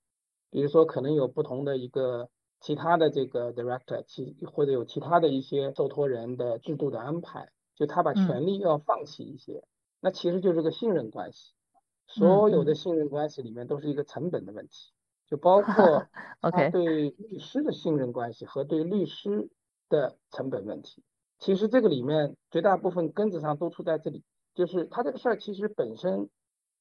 [0.51, 2.29] 比如说可能有不同的一个
[2.61, 9.63] 其他的这个 director，其或者有其他的一些受托人的制度的安排，就他把权利要放弃一些，
[10.01, 11.53] 那其实就是个信任关系。
[12.09, 14.91] 所有的信任关系里面都是一个成本的问题，
[15.29, 16.07] 就包括
[16.43, 19.49] 他对律师的信任关系和对律师
[19.89, 21.05] 的成本问题。
[21.39, 24.25] 其实这个里面绝大部分根子上都出在这里，
[24.55, 26.29] 就是他这个事儿其实本身。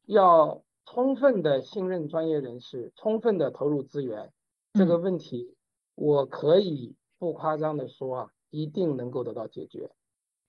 [0.07, 4.31] 要充分的信任专业人士，充分的投入资源，
[4.73, 5.53] 这个问题
[5.95, 9.91] 我可以不夸张的说啊，一定能够得到解决。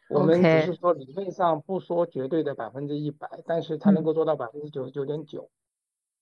[0.08, 5.50] 我们只是说理论上不说绝对的百分之一百，但是它能够做到百分之九十九点九。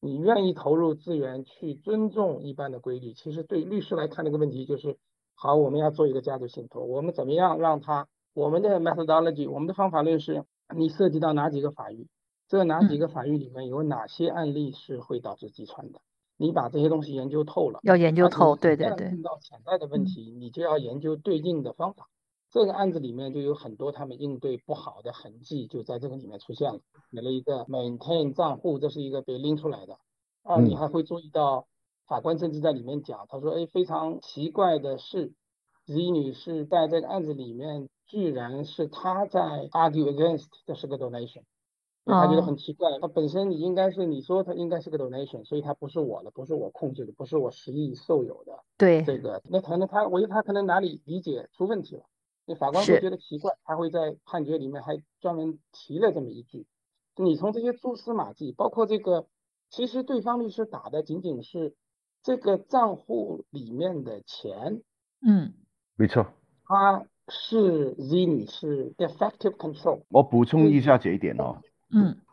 [0.01, 4.97] 你愿意投入资源去尊重一般的规律，其实对律师来看这个问题就是，
[5.35, 10.45] 好，我们要做一个家族信托，我们怎么样让他，我们的 methodology，我们的方法论是，
[10.75, 12.07] 你涉及到哪几个法域，
[12.49, 16.01] 这哪几个法域里面有哪些案例是会导致击穿的，
[16.37, 22.09] 你把这些东西研究透了，要研究透，对对对，遇到潜在的问题，你就要研究对应的方法。
[22.49, 26.81] 这个案子里面就有很多他们应对不好的痕迹，就在这个里面出现了。
[27.11, 29.99] 写了一个 maintain 账户，这是一个被拎出来的。
[30.43, 31.67] 啊，你还会注意到
[32.07, 35.33] 法官甚至在里面讲，他说，哎，非常奇怪的是
[35.87, 39.41] ，Z 女士在这个案子里面，居然是她在
[39.73, 41.43] argue against 这是个 donation，
[42.07, 42.99] 他觉得很奇怪。
[43.01, 48.63] 他本身你应该是你说他应该是个 donation，所以他不是我的，不是我控制的，不是我实意受有的。
[48.79, 52.05] 对，这个那可能他，我觉得他可能哪里理解出问题了。
[52.47, 56.65] 那法官会觉得奇怪，他会在判决里面还专门提了这么一句。
[57.17, 59.27] 你从这些蛛丝马迹，包括这个，
[59.69, 61.75] 其实对方律师打的仅仅是
[62.23, 64.81] 这个账户里面的钱。
[65.27, 65.55] 嗯，
[65.97, 66.25] 没错。
[66.67, 70.03] 他是 Z 女士 effective control。
[70.11, 71.57] 我补充一下这一点哦。
[71.57, 71.63] 嗯。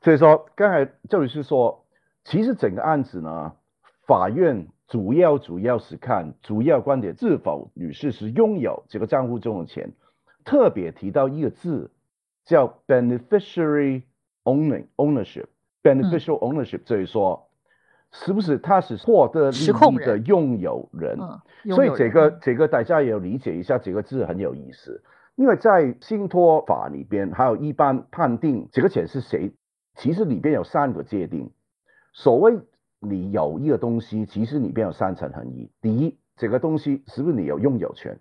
[0.02, 1.86] 所以说，刚才这里是说，
[2.24, 3.54] 其实整个案子呢，
[4.06, 4.68] 法院。
[4.86, 9.92] 主要主要是看主要观点是否女士是拥有这个账户中的钱，
[10.46, 11.90] 特别提到一个字
[12.46, 14.04] 叫 beneficiary
[14.44, 15.46] owning ownership
[15.82, 17.48] beneficial ownership，就是说
[18.12, 21.18] 是不是他是获得利益的拥有人？
[21.74, 25.02] 所以这个这个大家也要理解一下，这个字很有意思，
[25.36, 29.54] 因为在信托法里边，还有一般判定这个钱是谁，
[29.96, 31.52] 其实里边有三个界定，
[32.14, 32.60] 所谓。
[33.06, 35.70] 你有一个东西，其实里边有三层含义。
[35.82, 38.18] 第一，这个东西是不是你有拥有权？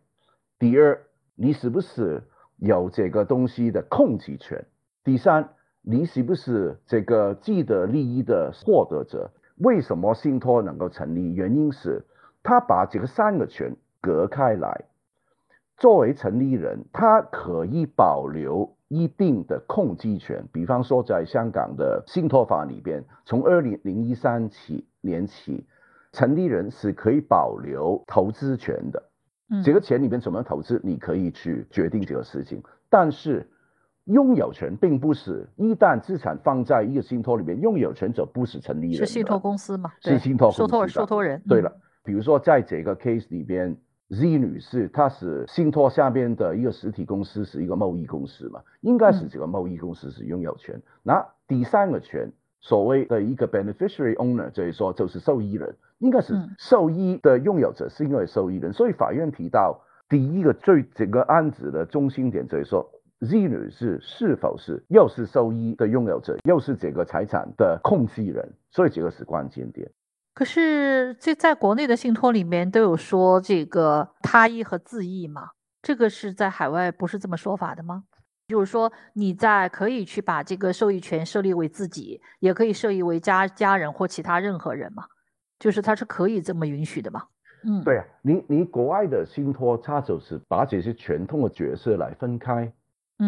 [0.59, 1.01] 第二，
[1.37, 2.25] 你是不是
[2.57, 4.67] 有这个东西的控制权？
[5.05, 5.51] 第三，
[5.83, 9.31] 你是不是这个既得利益的获得者？
[9.59, 11.33] 为什么信托能够成立？
[11.33, 12.05] 原因是
[12.43, 14.87] 他把这个三个权隔开来。
[15.83, 18.77] 作为成立人，他可以保留。
[18.89, 25.65] 一定的控制权，比方说在香港的信托法里边，从二零零一三起年起，
[26.13, 29.03] 成立人是可以保留投资权的。
[29.49, 32.63] 嗯，这个钱里面怎么投资，你可以去决定这个事情。
[32.91, 33.49] 但是
[34.05, 39.91] 拥有权并不是一旦资产放在一个信托里面，拥有权者不是成立人，是信托公司嘛？
[40.01, 41.43] 是信托受托受托人。
[41.49, 43.75] 对了，比如说在这个 case 里边。
[44.15, 48.61] Z 女士，她是信托下边的一个实体公司，是一个贸易公司嘛？
[48.83, 50.81] 应该是这个贸易公司是拥有权。
[51.03, 58.73] 那第三个权，所谓的一个 beneficiary owner，就是说就是受益人，应该是受益的拥有者是因为受益人。
[58.75, 62.87] 所以法院提到第一个最整个案子的中心点，就是说
[63.21, 69.91] Z 女士是否是又是受益的拥有者，又是这个财产的控制人，所以这个是关键点。
[70.35, 75.51] 可是这在国内的信托里面都有说这个他益和自益嘛？
[75.83, 78.05] 这个是在海外不是这么说法的吗？
[78.49, 85.05] 就是说你在可以去把这个受益权设立为自己，也可以设立为家家人或其他任何人嘛？
[85.59, 87.25] 就是他是可以这么允许的嘛？
[87.65, 92.73] 嗯，对啊，你你国外的信托，它就是把这些权通的角色来分开。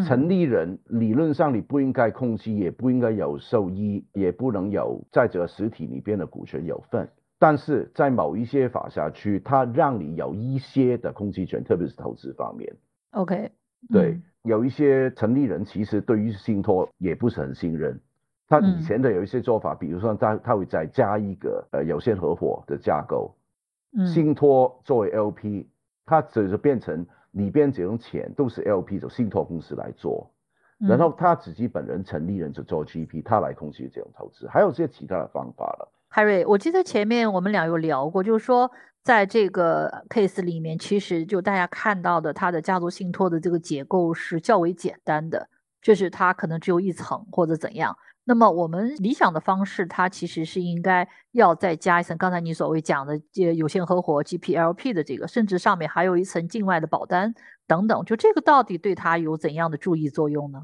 [0.02, 7.08] 成立人理论上你不应该控制，也不应该有受益，也不能有在这个实体里边的股权有份。
[7.38, 12.74] 但是在某一些法辖区，它让你有一些的控制权，特别是投资方面。
[13.10, 13.50] OK，
[13.92, 18.00] 对，有一些成立人其实对于信托也不是很信任。
[18.48, 23.34] 他以前的有一些做法，比如说他他会再加一个呃有限合伙的架构，
[24.06, 25.66] 信托作为 LP，
[26.06, 27.06] 它只是变成。
[27.34, 30.28] 里边这种钱都是 LP 走信托公司来做，
[30.78, 35.92] 然后他自己本人成立人就做 GP，他来控制这种投资，还有些其他的方法了。
[36.12, 38.70] Harry，我记得前面我们俩有聊过，就是说
[39.02, 45.48] 在这个 case 里面，其实就大家看到的他的家族信托的这个结构是较为简单的，
[45.82, 47.96] 就是它可能只有一层或者怎样。
[48.26, 57.34] 那么我们理想的方式，它其实是应该要再加一层，刚才你所谓讲的这有限合伙 GPLP 的这个，甚至上面还有一层境外的保单
[57.66, 60.62] 等等，就这个到底对它有怎样的注意作用呢？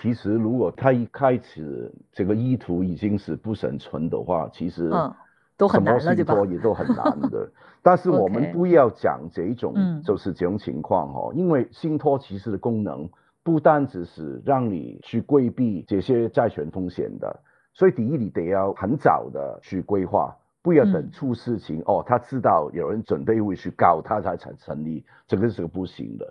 [0.00, 5.12] 其实如果它一开始这个意图已经是不生存的话，其实嗯
[5.56, 6.34] 都很难了，对吧？
[6.48, 7.50] 也都很难的。
[7.82, 9.74] 但是我们 不要讲这种
[10.04, 13.10] 就是这种情况哈，因为信托其实的功能。
[13.48, 17.40] 不单只是让你去规避这些债权风险的，
[17.72, 26.30] 所以第一，你得要很早的去规划，不要等出事情哦，他知道有人准备会去告他才才成立，这个是不行的。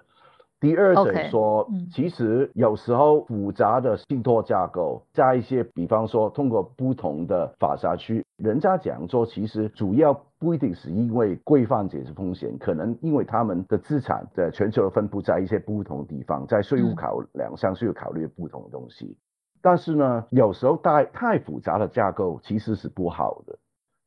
[0.59, 16.95] 第二者 OK，说嗯其实有时候复杂的信托架构，加一些，比方说通过不同的法辖区，人家讲说，其实主要不一定是因为规范解释风险，可能因为他们的资产的全球的分布在一些不同地方，在税务嗯。
[16.95, 19.17] 考量上是有考虑不同的东西。
[19.61, 23.57] 但是呢，有时候太太复杂的架构其实是不好的。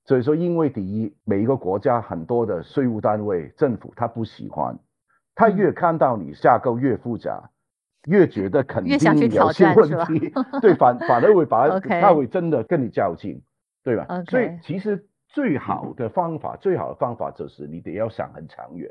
[0.05, 4.79] 所以说，因为第一，每一个国家很多的税务单位、政府他不喜欢，
[5.35, 5.57] 他嗯。
[5.57, 7.51] 越看到你架构越复杂，
[8.07, 8.93] 越觉得肯定
[9.31, 13.43] 有些问题，对，反反而会把 他会真的跟你较劲，
[13.83, 14.07] 对吧？
[14.29, 18.91] 所以其实最好的方法，最好的方法就是你得要想很长远，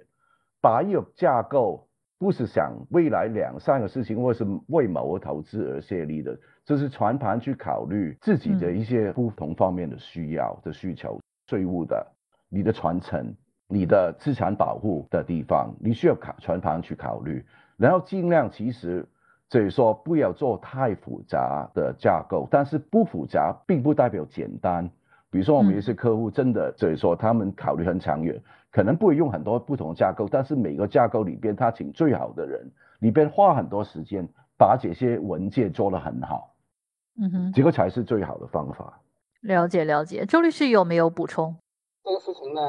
[0.61, 1.87] 把一个架构
[2.17, 12.05] 不是想未来两三个事情，或是为某个投资而设立的，就是全盘去考虑自己的一些不同方面的需要的需求，税务的、
[12.49, 13.35] 你的传承、
[13.67, 17.45] 你的资产保护的地方，你需要考全盘去考虑，
[17.77, 19.07] 然后尽量其实。
[19.51, 24.91] 所以说不要做太复杂的架构，但是不复杂并不代表简单。
[25.31, 34.27] 比如说我们有一些客户真的，所以说他们考虑很长远，可能不会用很多不同的架构，但是每个架构里边他请最好的人，里边花很多时间
[34.57, 36.55] 把这些文件做得很好，
[37.21, 38.99] 嗯哼，这个才是最好的方法。
[39.41, 40.25] 了解了解。
[40.25, 41.55] 周律师有没有补充？
[42.03, 42.61] 这个事情呢，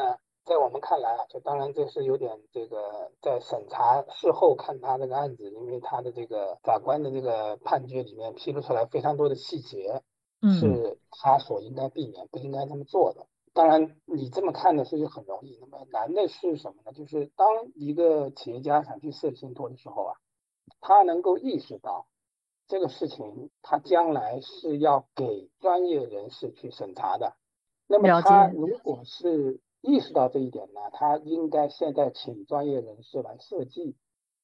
[0.45, 2.77] 在我们看来啊，就当然这是有点这个
[3.23, 10.03] 在审查事后看他这个案子，因为他的这个法官的这个判决里面披露出来非常多的细节，嗯
[10.43, 13.27] 是他所应该避免、不应该这么做的。
[13.53, 16.93] 当然，你这么看的是很容易，那么难的是什么呢？
[16.93, 20.15] 就是当一个企业家想去设信托的时候啊，
[20.81, 22.07] 他能够意识到
[22.69, 27.35] 这个事情，他将来是要给专业人士去审查的。
[27.89, 33.97] 那么他如果是意识到这一点呢，他应该现在请专业人士来设计，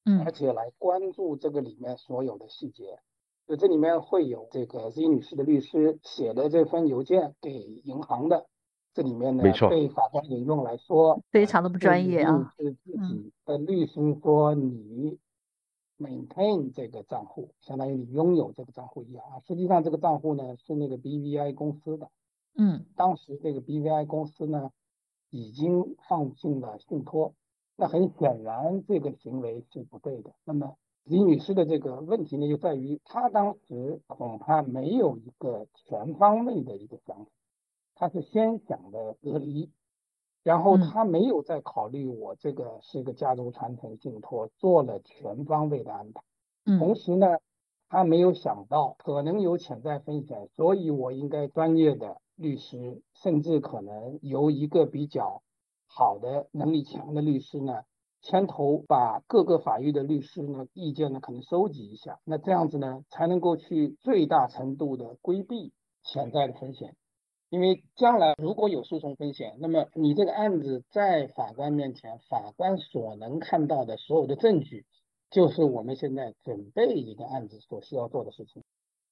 [0.04, 2.98] 嗯而且来关注这个里面所有的细节。
[3.46, 8.46] 就这里面会有这个 Z 女士的律师写的这封邮件给银行的，
[8.92, 12.52] 这里面呢没错被法官引用来说，非常的不专业啊。
[12.58, 15.18] 是自己的律师说你
[15.98, 19.38] maintain 这个账户，相当于你拥有这个账户一样啊。
[19.46, 22.10] 实际上这个账户呢是那个 BVI 公司的，
[22.56, 24.72] 嗯当时这个 BVI 公司呢
[25.30, 27.32] 已经放进了信托，
[27.76, 30.32] 那很显然这个行为是不对的。
[30.44, 30.76] 那么
[31.06, 37.30] 李女士的这个问题呢，就在于她当时恐怕没有一个全方位的一个想法，
[37.94, 39.70] 她是先想的隔离，
[40.42, 46.20] 然后嗯她没有再考虑我这个是一个家族传承信托，做了全方位的安排。
[46.64, 47.38] 同嗯时呢，
[47.88, 55.40] 她没有想到可能有潜在风险，所以我应该专业的律师，甚至可能由一个比较
[55.86, 57.84] 好的能力强的律师呢
[58.22, 66.96] 牵头，把各个法律的律师呢意见呢可能收集一下，那这样子呢才能够去最大程度的规避潜在的风险。
[67.48, 74.84] 因为将来如果有诉讼风险，那么你这个案子在法官面前，法官所能看到的所有的证据，
[75.30, 78.64] 就是我们现在准备一个案子所需要做的事情。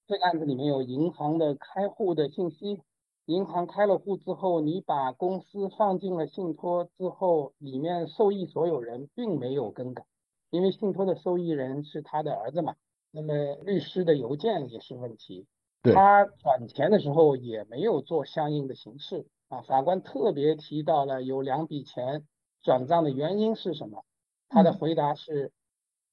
[0.09, 2.81] 这个案子里面有银行的开户的信息，
[3.27, 10.05] 银行开了户之后，你把公司放进了信托之后，里面受益所有人并没有更改，
[10.51, 12.77] 因为信托的受益人是他的儿子嘛。
[13.11, 15.47] 那么律师的邮件也是问题，
[15.83, 19.63] 他转钱的时候也没有做相应的形式啊。
[19.63, 22.27] 法官特别提到了有两笔钱
[22.63, 24.05] 转账的原因是什么，
[24.49, 25.53] 他的嗯回答是。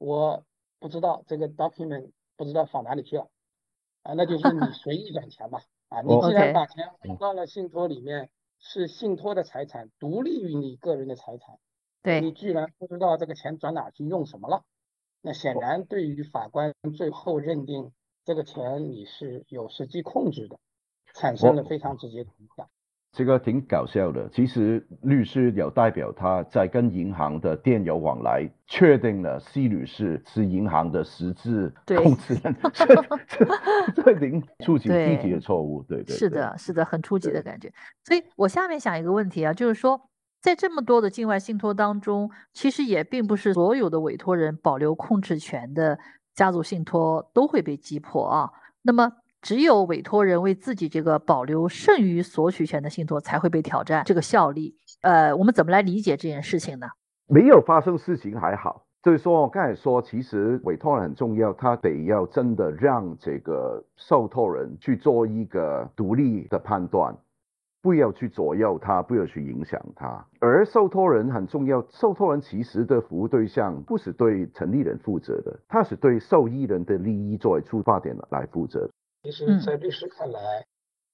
[0.04, 0.44] 我
[0.80, 3.30] 不知道这个 document 不知道放哪里去了，
[4.02, 8.30] 啊，那就是你随意转钱吧，啊，你哦既然把钱放到了信托里面，
[8.60, 11.60] 是信托的财产，独立于你个人的财产，
[12.02, 12.22] 对。
[12.22, 14.64] 你，居然不知道这个钱转哪去用什么了，
[15.22, 17.92] 那显然对于法官最后认定
[18.24, 20.58] 这个钱你是有实际控制的，
[21.14, 22.70] 产生了非常直接的影响。
[23.12, 24.30] 这个挺搞笑的。
[24.30, 32.86] 其实律师有代表他在跟银行的电邮往来，确定了 C 女士是银行的实质控制人， 这
[33.28, 37.72] 这这零触及对低级的错误，对对对是的，是的，很初级的感觉。
[38.06, 40.10] 所以我下面想一个问题啊，就是说，
[40.42, 46.00] 在这么多的境外信托当中，其实也并不是所有的委托人保留控制权的
[46.34, 48.50] 家族信托都会被击破啊。
[48.84, 54.76] 那么，只有委托人为自己这个保留剩余索取权的信托才会被挑战这个效力。
[55.02, 56.88] 呃，我们怎么来理解这件事情呢？
[57.28, 58.86] 没有发生事情还好。
[59.02, 67.18] 就是说，刚才说，其实委托人很重要，他得要真的让这个受托人去做一个独立的判断，
[67.82, 70.24] 不要去左右他，不要去影响他。
[70.40, 78.88] 而受托人很重要，受托人其实的服务对象不是对成立人负责的，他是对受益人的利益作为出发点来负责。
[79.24, 80.66] 其实，在律师看来，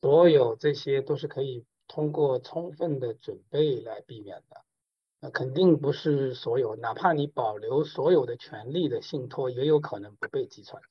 [0.02, 4.64] 所有这些都是可以通过充分的准备来避免的。
[5.20, 10.88] 那肯定不是所有，哪怕你保留所有的权利的信托，也有可能不被击穿的。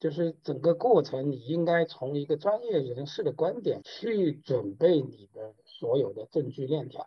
[0.00, 7.06] 就是整个过程，你应该从一个专业人士的观点去准备你的所有的证据链条，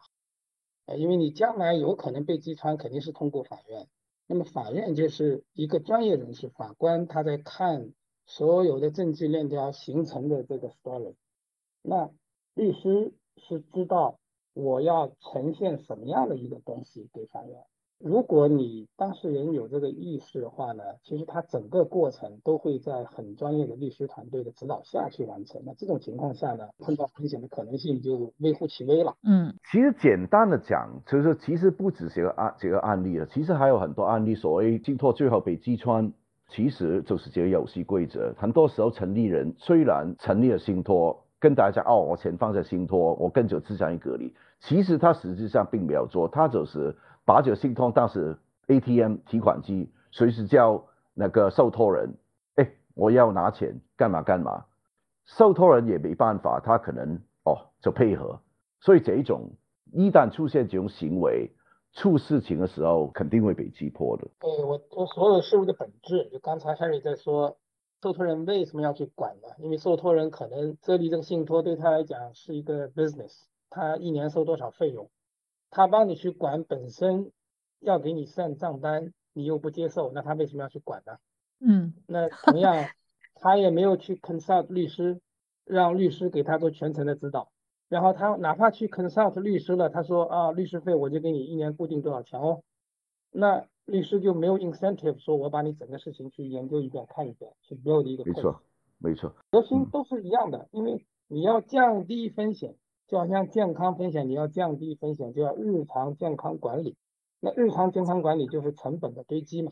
[0.85, 3.87] 啊，因为你将来有可能被击穿，肯定是通过法院。
[4.27, 7.91] 那么法院就是一个专业人士，法官他在看
[8.25, 11.13] 所有的证据链条形成的这个 story。
[11.81, 12.09] 那
[12.55, 14.17] 律师是知道
[14.53, 17.63] 我要呈现什么样的一个东西给法院。
[17.97, 25.61] 如果你当事人有这个意识的话呢，其实他整个过程都会在很专业的律师团队的指导下去完成。
[25.65, 29.15] 那这种情况下呢，碰到风险的可能性就微乎其微了。
[29.23, 34.35] 嗯，其实简单的讲，就是其实不止几个案几个案例了，其实还有很多案例。
[34.35, 36.11] 所谓信托最后被击穿，
[36.47, 38.33] 其实就是这个游戏规则。
[38.37, 46.95] 很多时候，成立人虽然成立了信托，跟大家哦，我钱放在信托，我更久资产隔离，其实他实际上并没有做，他就是。
[47.27, 48.37] 把这个信托当时
[48.67, 50.85] ATM 提款机，随时叫
[51.15, 52.13] 那个受托人，
[52.53, 54.65] 哎，我要拿钱干嘛干嘛，
[55.25, 58.39] 受托人也没办法，他可能哦就配合，
[58.79, 59.49] 所以这一种
[59.91, 61.49] 一旦出现这种行为，
[61.95, 64.27] 出事情的时候肯定会被击破的。
[64.39, 67.57] 对我我所有事物的本质，就刚才 Harry 在说，
[68.03, 69.47] 受托人为什么要去管呢？
[69.57, 75.09] 因为受托人可能设立这个信托对他来讲是一个 business，他一年收多少费用。
[75.71, 77.31] 他帮你去管本身
[77.79, 81.17] 要给你算账单，你又不接受，那他为什么要去管呢？
[81.59, 82.89] 嗯，那同样
[83.35, 85.21] 他也没有去 consult 律师，
[85.63, 87.49] 让律师给他做全程的指导。
[87.95, 92.61] 然后他哪怕去 consult 律师了，他说啊，律师费我就给你一年固定多少钱哦。
[93.31, 98.25] 那律师就没有 incentive 说我把你整个事情去研究一遍看一遍，去 build 一个。
[98.25, 98.61] 没错，
[98.97, 102.75] 没错，核心都是一样的，因为你要降低风险。
[103.07, 106.95] 就好像健康风险，你要降低风险，就要日常健康管理。
[107.39, 109.71] 那日常健康管理就是成本的堆积嘛。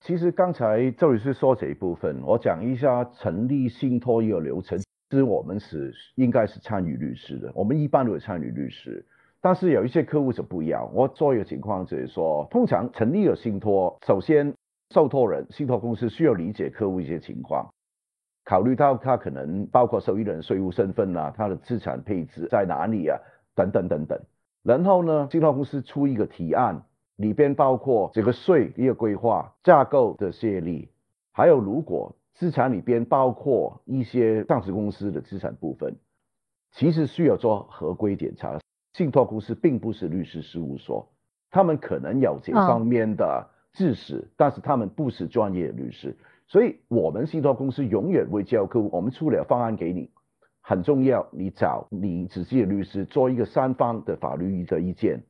[0.00, 4.78] 其实刚才赵律师说这一部分，我讲一下成立信托一个流程。
[5.10, 9.04] 其实我们是应该是参与律师的，我们一般都会参与律师。
[9.40, 10.90] 但是有一些客户是不一样。
[10.92, 14.54] 我做一个情况就是说，通常成立了信托，首先
[14.90, 17.68] 受托人、信托公司需要理解客户一些情况。
[18.44, 23.18] 考虑到他可能包括受益人税务身份啊，他的资产配置在哪里啊，
[23.54, 24.18] 等等等等。
[24.62, 26.82] 然后呢，信托公司出一个提案，
[27.16, 30.88] 里边包括这个税一个规划架构的设立，
[31.32, 35.94] 还有如果资产里边包括一些上市公司的资产部分，
[36.72, 38.58] 其实需要做合规检查。
[38.92, 41.08] 信托公司并不是律师事务所，
[41.50, 46.16] 他们可能有这方面的知识，但是他们不是专业律师。
[46.46, 50.10] 所以，我们信托公司永远会教客户，我们出了方案给你，
[50.60, 55.22] 很重要，你找你仔细的律师做一个三方的法律的意见。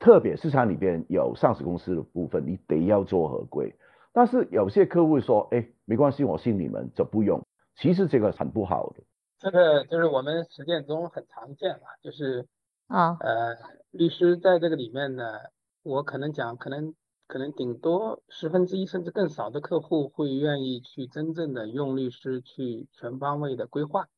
[0.00, 3.74] 特别市场里边有上市公司的部分，你得要做合规。
[4.14, 7.46] 但是有些客户说，哎，没关系，我信你们就不用。
[7.76, 9.02] 其实这个很不好的。
[9.38, 12.46] 这个就是我们实践中很常见嘛，就是
[12.86, 13.54] 啊，呃，
[13.90, 15.38] 律师在这个里面呢，
[15.82, 16.94] 我可能讲可能。
[17.26, 24.08] 可能顶多十分之一甚至更少的客户会愿意去真正的用律师去全方位的规划。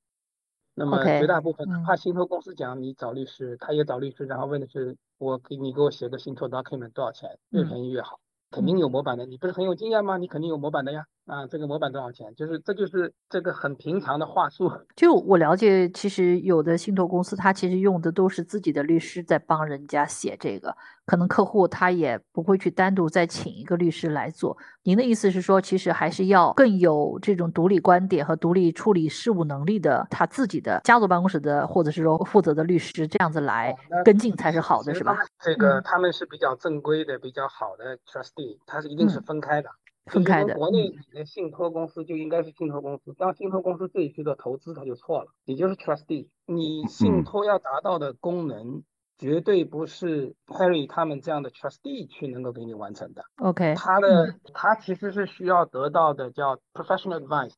[0.74, 8.18] 那么绝大部分怕信托公司讲你找律师，他也找律师，然后问的是我给你给我写个信托 document 多少钱，越便宜越好。
[8.50, 10.16] 肯定有模板的，你不是很有经验吗？
[10.16, 11.06] 你肯定有模板的呀。
[11.26, 12.32] 啊，这个模板多少钱？
[12.36, 14.70] 就是这就是这个很平常的话术。
[14.94, 24.56] 就我了解，其实有的信托公司，他其实用的都是自己的律师在帮人家写这个，可能客户他也不会去单独再请一个律师来做。
[24.84, 35.18] 您的意思是说，其实还是要更有这种独立观点和独立处理事务能力的，他自己的家族办公室的或者是说负责的律师这样子来跟进才是好的，是吧？
[35.40, 39.68] 这个他们是比较正规的、比较好的 trustee，他是一定是分开的。
[40.06, 45.32] 分开的，国内的信托公司就应该是信托公司，当信托公司自己去做投资，它就错了。
[45.44, 48.82] 也就是 trustee，你信托要达到的功能，
[49.18, 53.24] 绝对不是 Harry 他们这样的 trustee 去能够给你完成的。
[53.36, 57.54] OK，他的他其实是需要得到的叫 professional advice，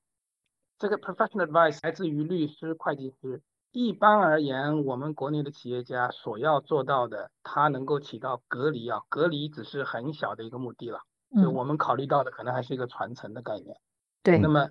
[0.79, 3.43] 这个 professional advice 来自于律师、会计师。
[3.71, 11.01] 一般而言，我们国内的企业家所要做到的，他能够起到隔离啊，隔离只是很小的一个目的了。
[11.35, 13.77] 就我们考虑到的可能还是一个传承的概念，
[14.23, 14.39] 对。
[14.39, 14.71] 那么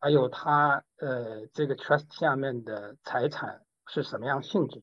[0.00, 4.82] 还有他呃这个 trust 下面的财产是什么样性质。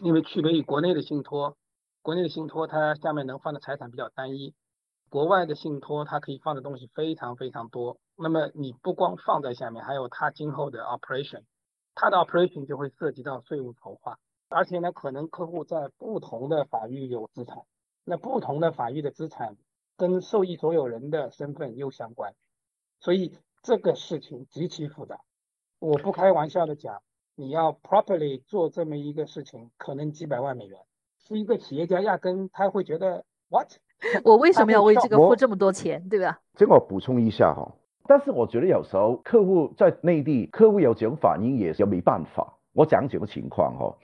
[0.00, 1.56] 因为区别于国内的信托，
[2.00, 4.54] 国内的信托它下面能放的财产比较单一，
[5.10, 7.98] 国外的信托它可以放的东西非常非常多。
[8.16, 11.42] 那么你不光放在下面，还有它今后的 operation，
[11.94, 17.62] 它的 operation 就会涉及到税务筹划，而且呢，可能客户在不同的法域有资产，
[18.04, 19.56] 那不同的法域的资产
[19.96, 22.34] 跟受益所有人的身份又相关，
[23.00, 23.32] 所以
[23.62, 25.20] 这个事情极其复杂。
[25.78, 27.02] 我不开玩笑的讲。
[27.34, 30.78] 你要 properly 做这么一个事情，可能几百万美元，
[31.26, 33.68] 是一个企业家压根他会觉得 what？
[34.22, 36.42] 我为什么要为这个付这么多钱，对吧？
[36.54, 37.74] 这个我补充一下哈，
[38.06, 42.58] 但是我觉得有时候客户在内地，客户有这种反应也是没办法。
[42.74, 43.96] 我讲几个情况哈，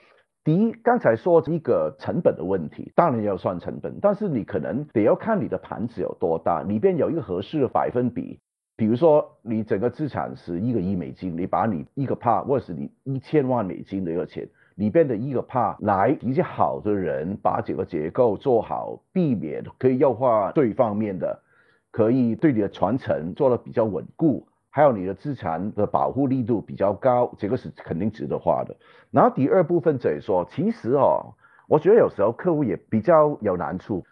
[0.48, 8.40] 第一，刚才说一个成本的问题，当然要算成本，但是你可能得要看你的盘子有多大，里边有一个合适的百分比。
[8.74, 21.42] 比如说，你整个资产是一个亿美金，你把你一个帕或者是你一千万美金的一个钱里边的一个帕来一些好的人把整个结构做好，避免可以优化对方面的，
[21.90, 28.76] 可以对你的传承做的比较稳固，还有你的资产的保护力度比较高，这个是肯定值得花的。
[29.10, 31.34] 然后第二部分就是说，其实哦，
[31.68, 34.04] 我觉得有时候客户也比较有难处。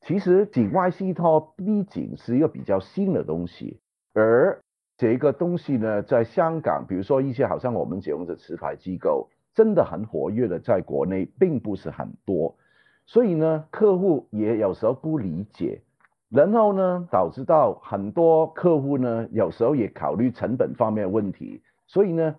[0.00, 3.80] 其实境外信托毕竟是一个比较新的东西。
[4.14, 4.60] 而
[4.96, 12.56] 这个东西呢，在香港，比如说一些好像我们这样的持牌机构，真的很活跃的，在国内并不是很多，
[13.06, 15.82] 所以呢，客户也有时候不理解，
[16.30, 22.36] 然后呢，导致到很多客户呢，有时候也考虑成本方面问题，所以呢，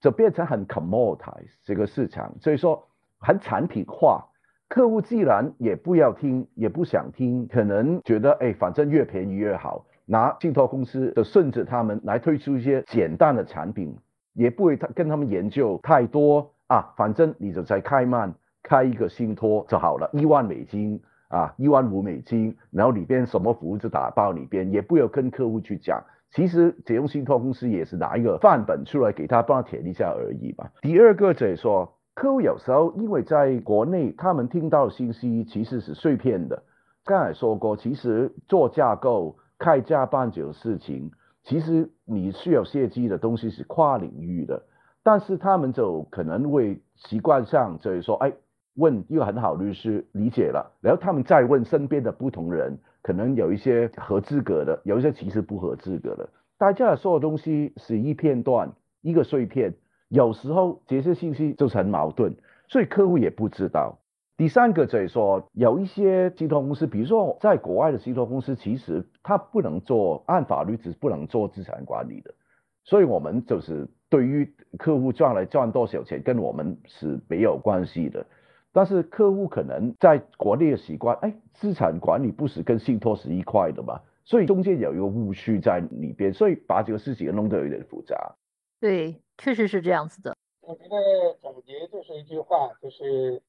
[0.00, 2.82] 就变成很 commoditize 这个市场，所以说
[3.18, 4.24] 很产品化，
[4.68, 9.84] 客户既然也不要听，也不想听，可能觉得哎，反正越便宜越好。
[10.06, 13.94] 拿信托公司的顺着他们来推出一些简单的产品，
[14.32, 21.00] 也不会跟他们研究太多啊，反正你就在开曼开一个信托就好了，一万美金
[21.34, 26.02] 啊，一万五美金，然后里边什么服务就打包里边，也不要跟客户去讲。
[26.30, 30.68] 其实这种信托公司也是拿一个范本出来给他帮他填一下而已嘛。
[30.80, 36.62] 第二个就是说，客户有时候因为在国内，他们听到信息其实是碎片的。
[37.04, 39.36] 刚才说过，其实做架构。
[39.56, 41.12] 开价办酒的事情，
[41.44, 44.60] 其实你需要涉及的东西是跨领域的，
[45.04, 48.32] 但是他们就可能会习惯上就是说，哎，
[48.74, 58.72] 问一个很好律师理解了，然后他们再问身边的不同人，可能有一些合资格的，有一些其实不合资格的，大家所有东西是一片段，
[59.02, 59.74] 一个碎片，
[60.08, 62.34] 有时候这些信息就是很矛盾，
[62.68, 63.98] 所以客户也不知道。
[64.36, 72.34] 第三个就是说，有一些信托公司，比如说在国外的信托公司，其实它不能做按法律只不能做资产管理的，
[72.82, 78.26] 所以我们就是对于客户赚来赚多少钱，跟我们是没有关系的。
[78.74, 88.34] 但是客户可能在国内的习惯，哎，资产管理不是跟信托是一块的嘛，所以中间有一个误区在里边，所以把这个事情弄得有点复杂。
[88.78, 90.36] 对，确实是这样子的。
[90.60, 93.40] 我觉得总结就是一句话，就是。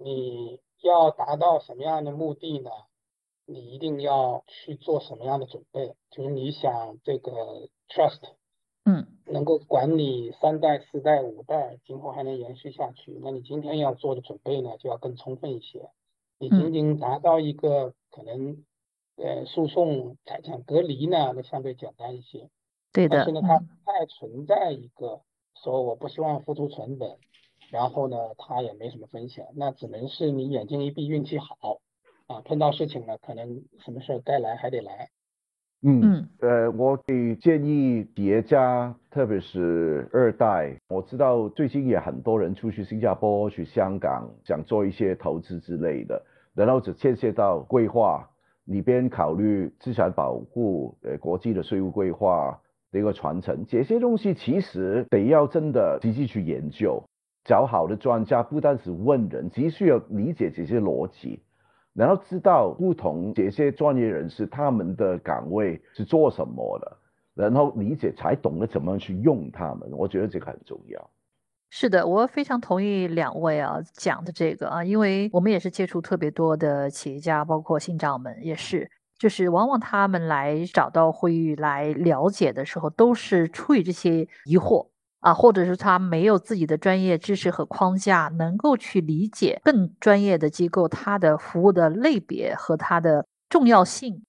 [0.00, 2.70] 你要达到什么样的目的呢？
[3.46, 5.96] 你一定要去做什么样的准备？
[6.08, 7.32] 就是你想这个
[7.88, 8.20] trust，
[8.88, 15.90] 嗯，能够管理三代、四代、五代，今后还能延续下去，那你今天要做的准备呢，就要更充分一些。
[16.38, 18.64] 你仅仅达到一个可能，
[19.16, 22.48] 呃，诉讼财产隔离呢，那相对简单一些。
[22.94, 23.16] 对的。
[23.16, 23.58] 但是呢，它
[23.92, 25.20] 还存在一个
[25.62, 27.18] 说我不希望付出成本。
[27.70, 31.82] 然后呢，他也没什么风险，那只能是你眼睛一闭，运气好
[32.26, 35.10] 啊，碰到事情了，可能什么事儿该来还得来。
[35.82, 46.20] 嗯，呃，我给建议企业家，特别是二代，我知道最近也很多人出去新加坡、去香港，想做一些投资之类的，
[46.52, 48.28] 然后只牵涉到规划
[48.64, 52.58] 里边考虑资产保护、呃，国际的税务规划
[52.90, 57.00] 的一个传承，这些东西其实得要真的积极去研究。
[57.44, 61.40] 找好的专家，不单是问人，其实需要理解这些逻辑，
[61.98, 66.96] 然后知道不同这些专业人士他们的岗位是做什么的，
[67.34, 69.90] 然后理解才懂得怎么去用他们。
[69.90, 71.10] 我觉得这个很重要。
[71.70, 78.88] 是的，我非常同意两位啊讲的这个啊，因为我们也是接触特别多的企业家，包括信长们也是，
[79.18, 84.86] 就是往往他们来找到会议来了解的时候，都是出于这些疑惑。
[85.20, 94.22] 啊，或者是他没有自己的专业知识和框架，能够去理解更专业的机构它的服务的类别和它的重要性。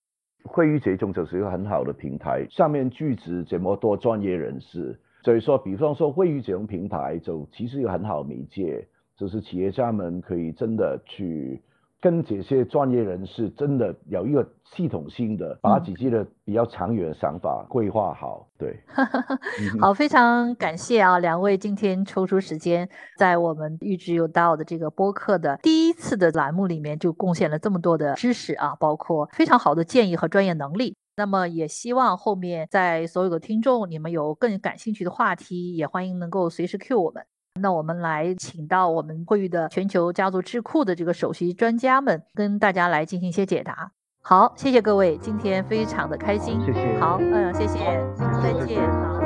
[0.43, 11.61] 会议这种就是一个很好的平台，上面聚集这么多专业人士，所以说，比方说会议这种平台，就其实有很好媒介，就是企业家们可以真的去。
[12.01, 18.47] 跟这些专业人士真的有一个系统性的，把自己的比较长远的想法规划好。
[18.57, 18.79] 对，
[19.81, 22.87] 好，非常感谢啊，两位今天抽出时间，
[23.17, 30.95] 在我们预知有道的这个播客的第一次的栏目里面，就贡献了这么多的知识啊，包括非常好的建议和专业能力。
[31.17, 37.25] 那么也希望后面在所有的听众，你们有更感兴趣的话题，也欢迎能够随时 Q 我们。
[37.61, 43.91] 那我们来请到我们会议的全球家族智库的这个首席专家们，跟大家来进行一些解答。
[44.21, 46.59] 好，谢谢各位，今天非常的开心。
[46.65, 46.99] 谢谢。
[46.99, 47.79] 好，嗯，谢谢，
[48.41, 48.81] 再见。
[48.91, 49.18] 好。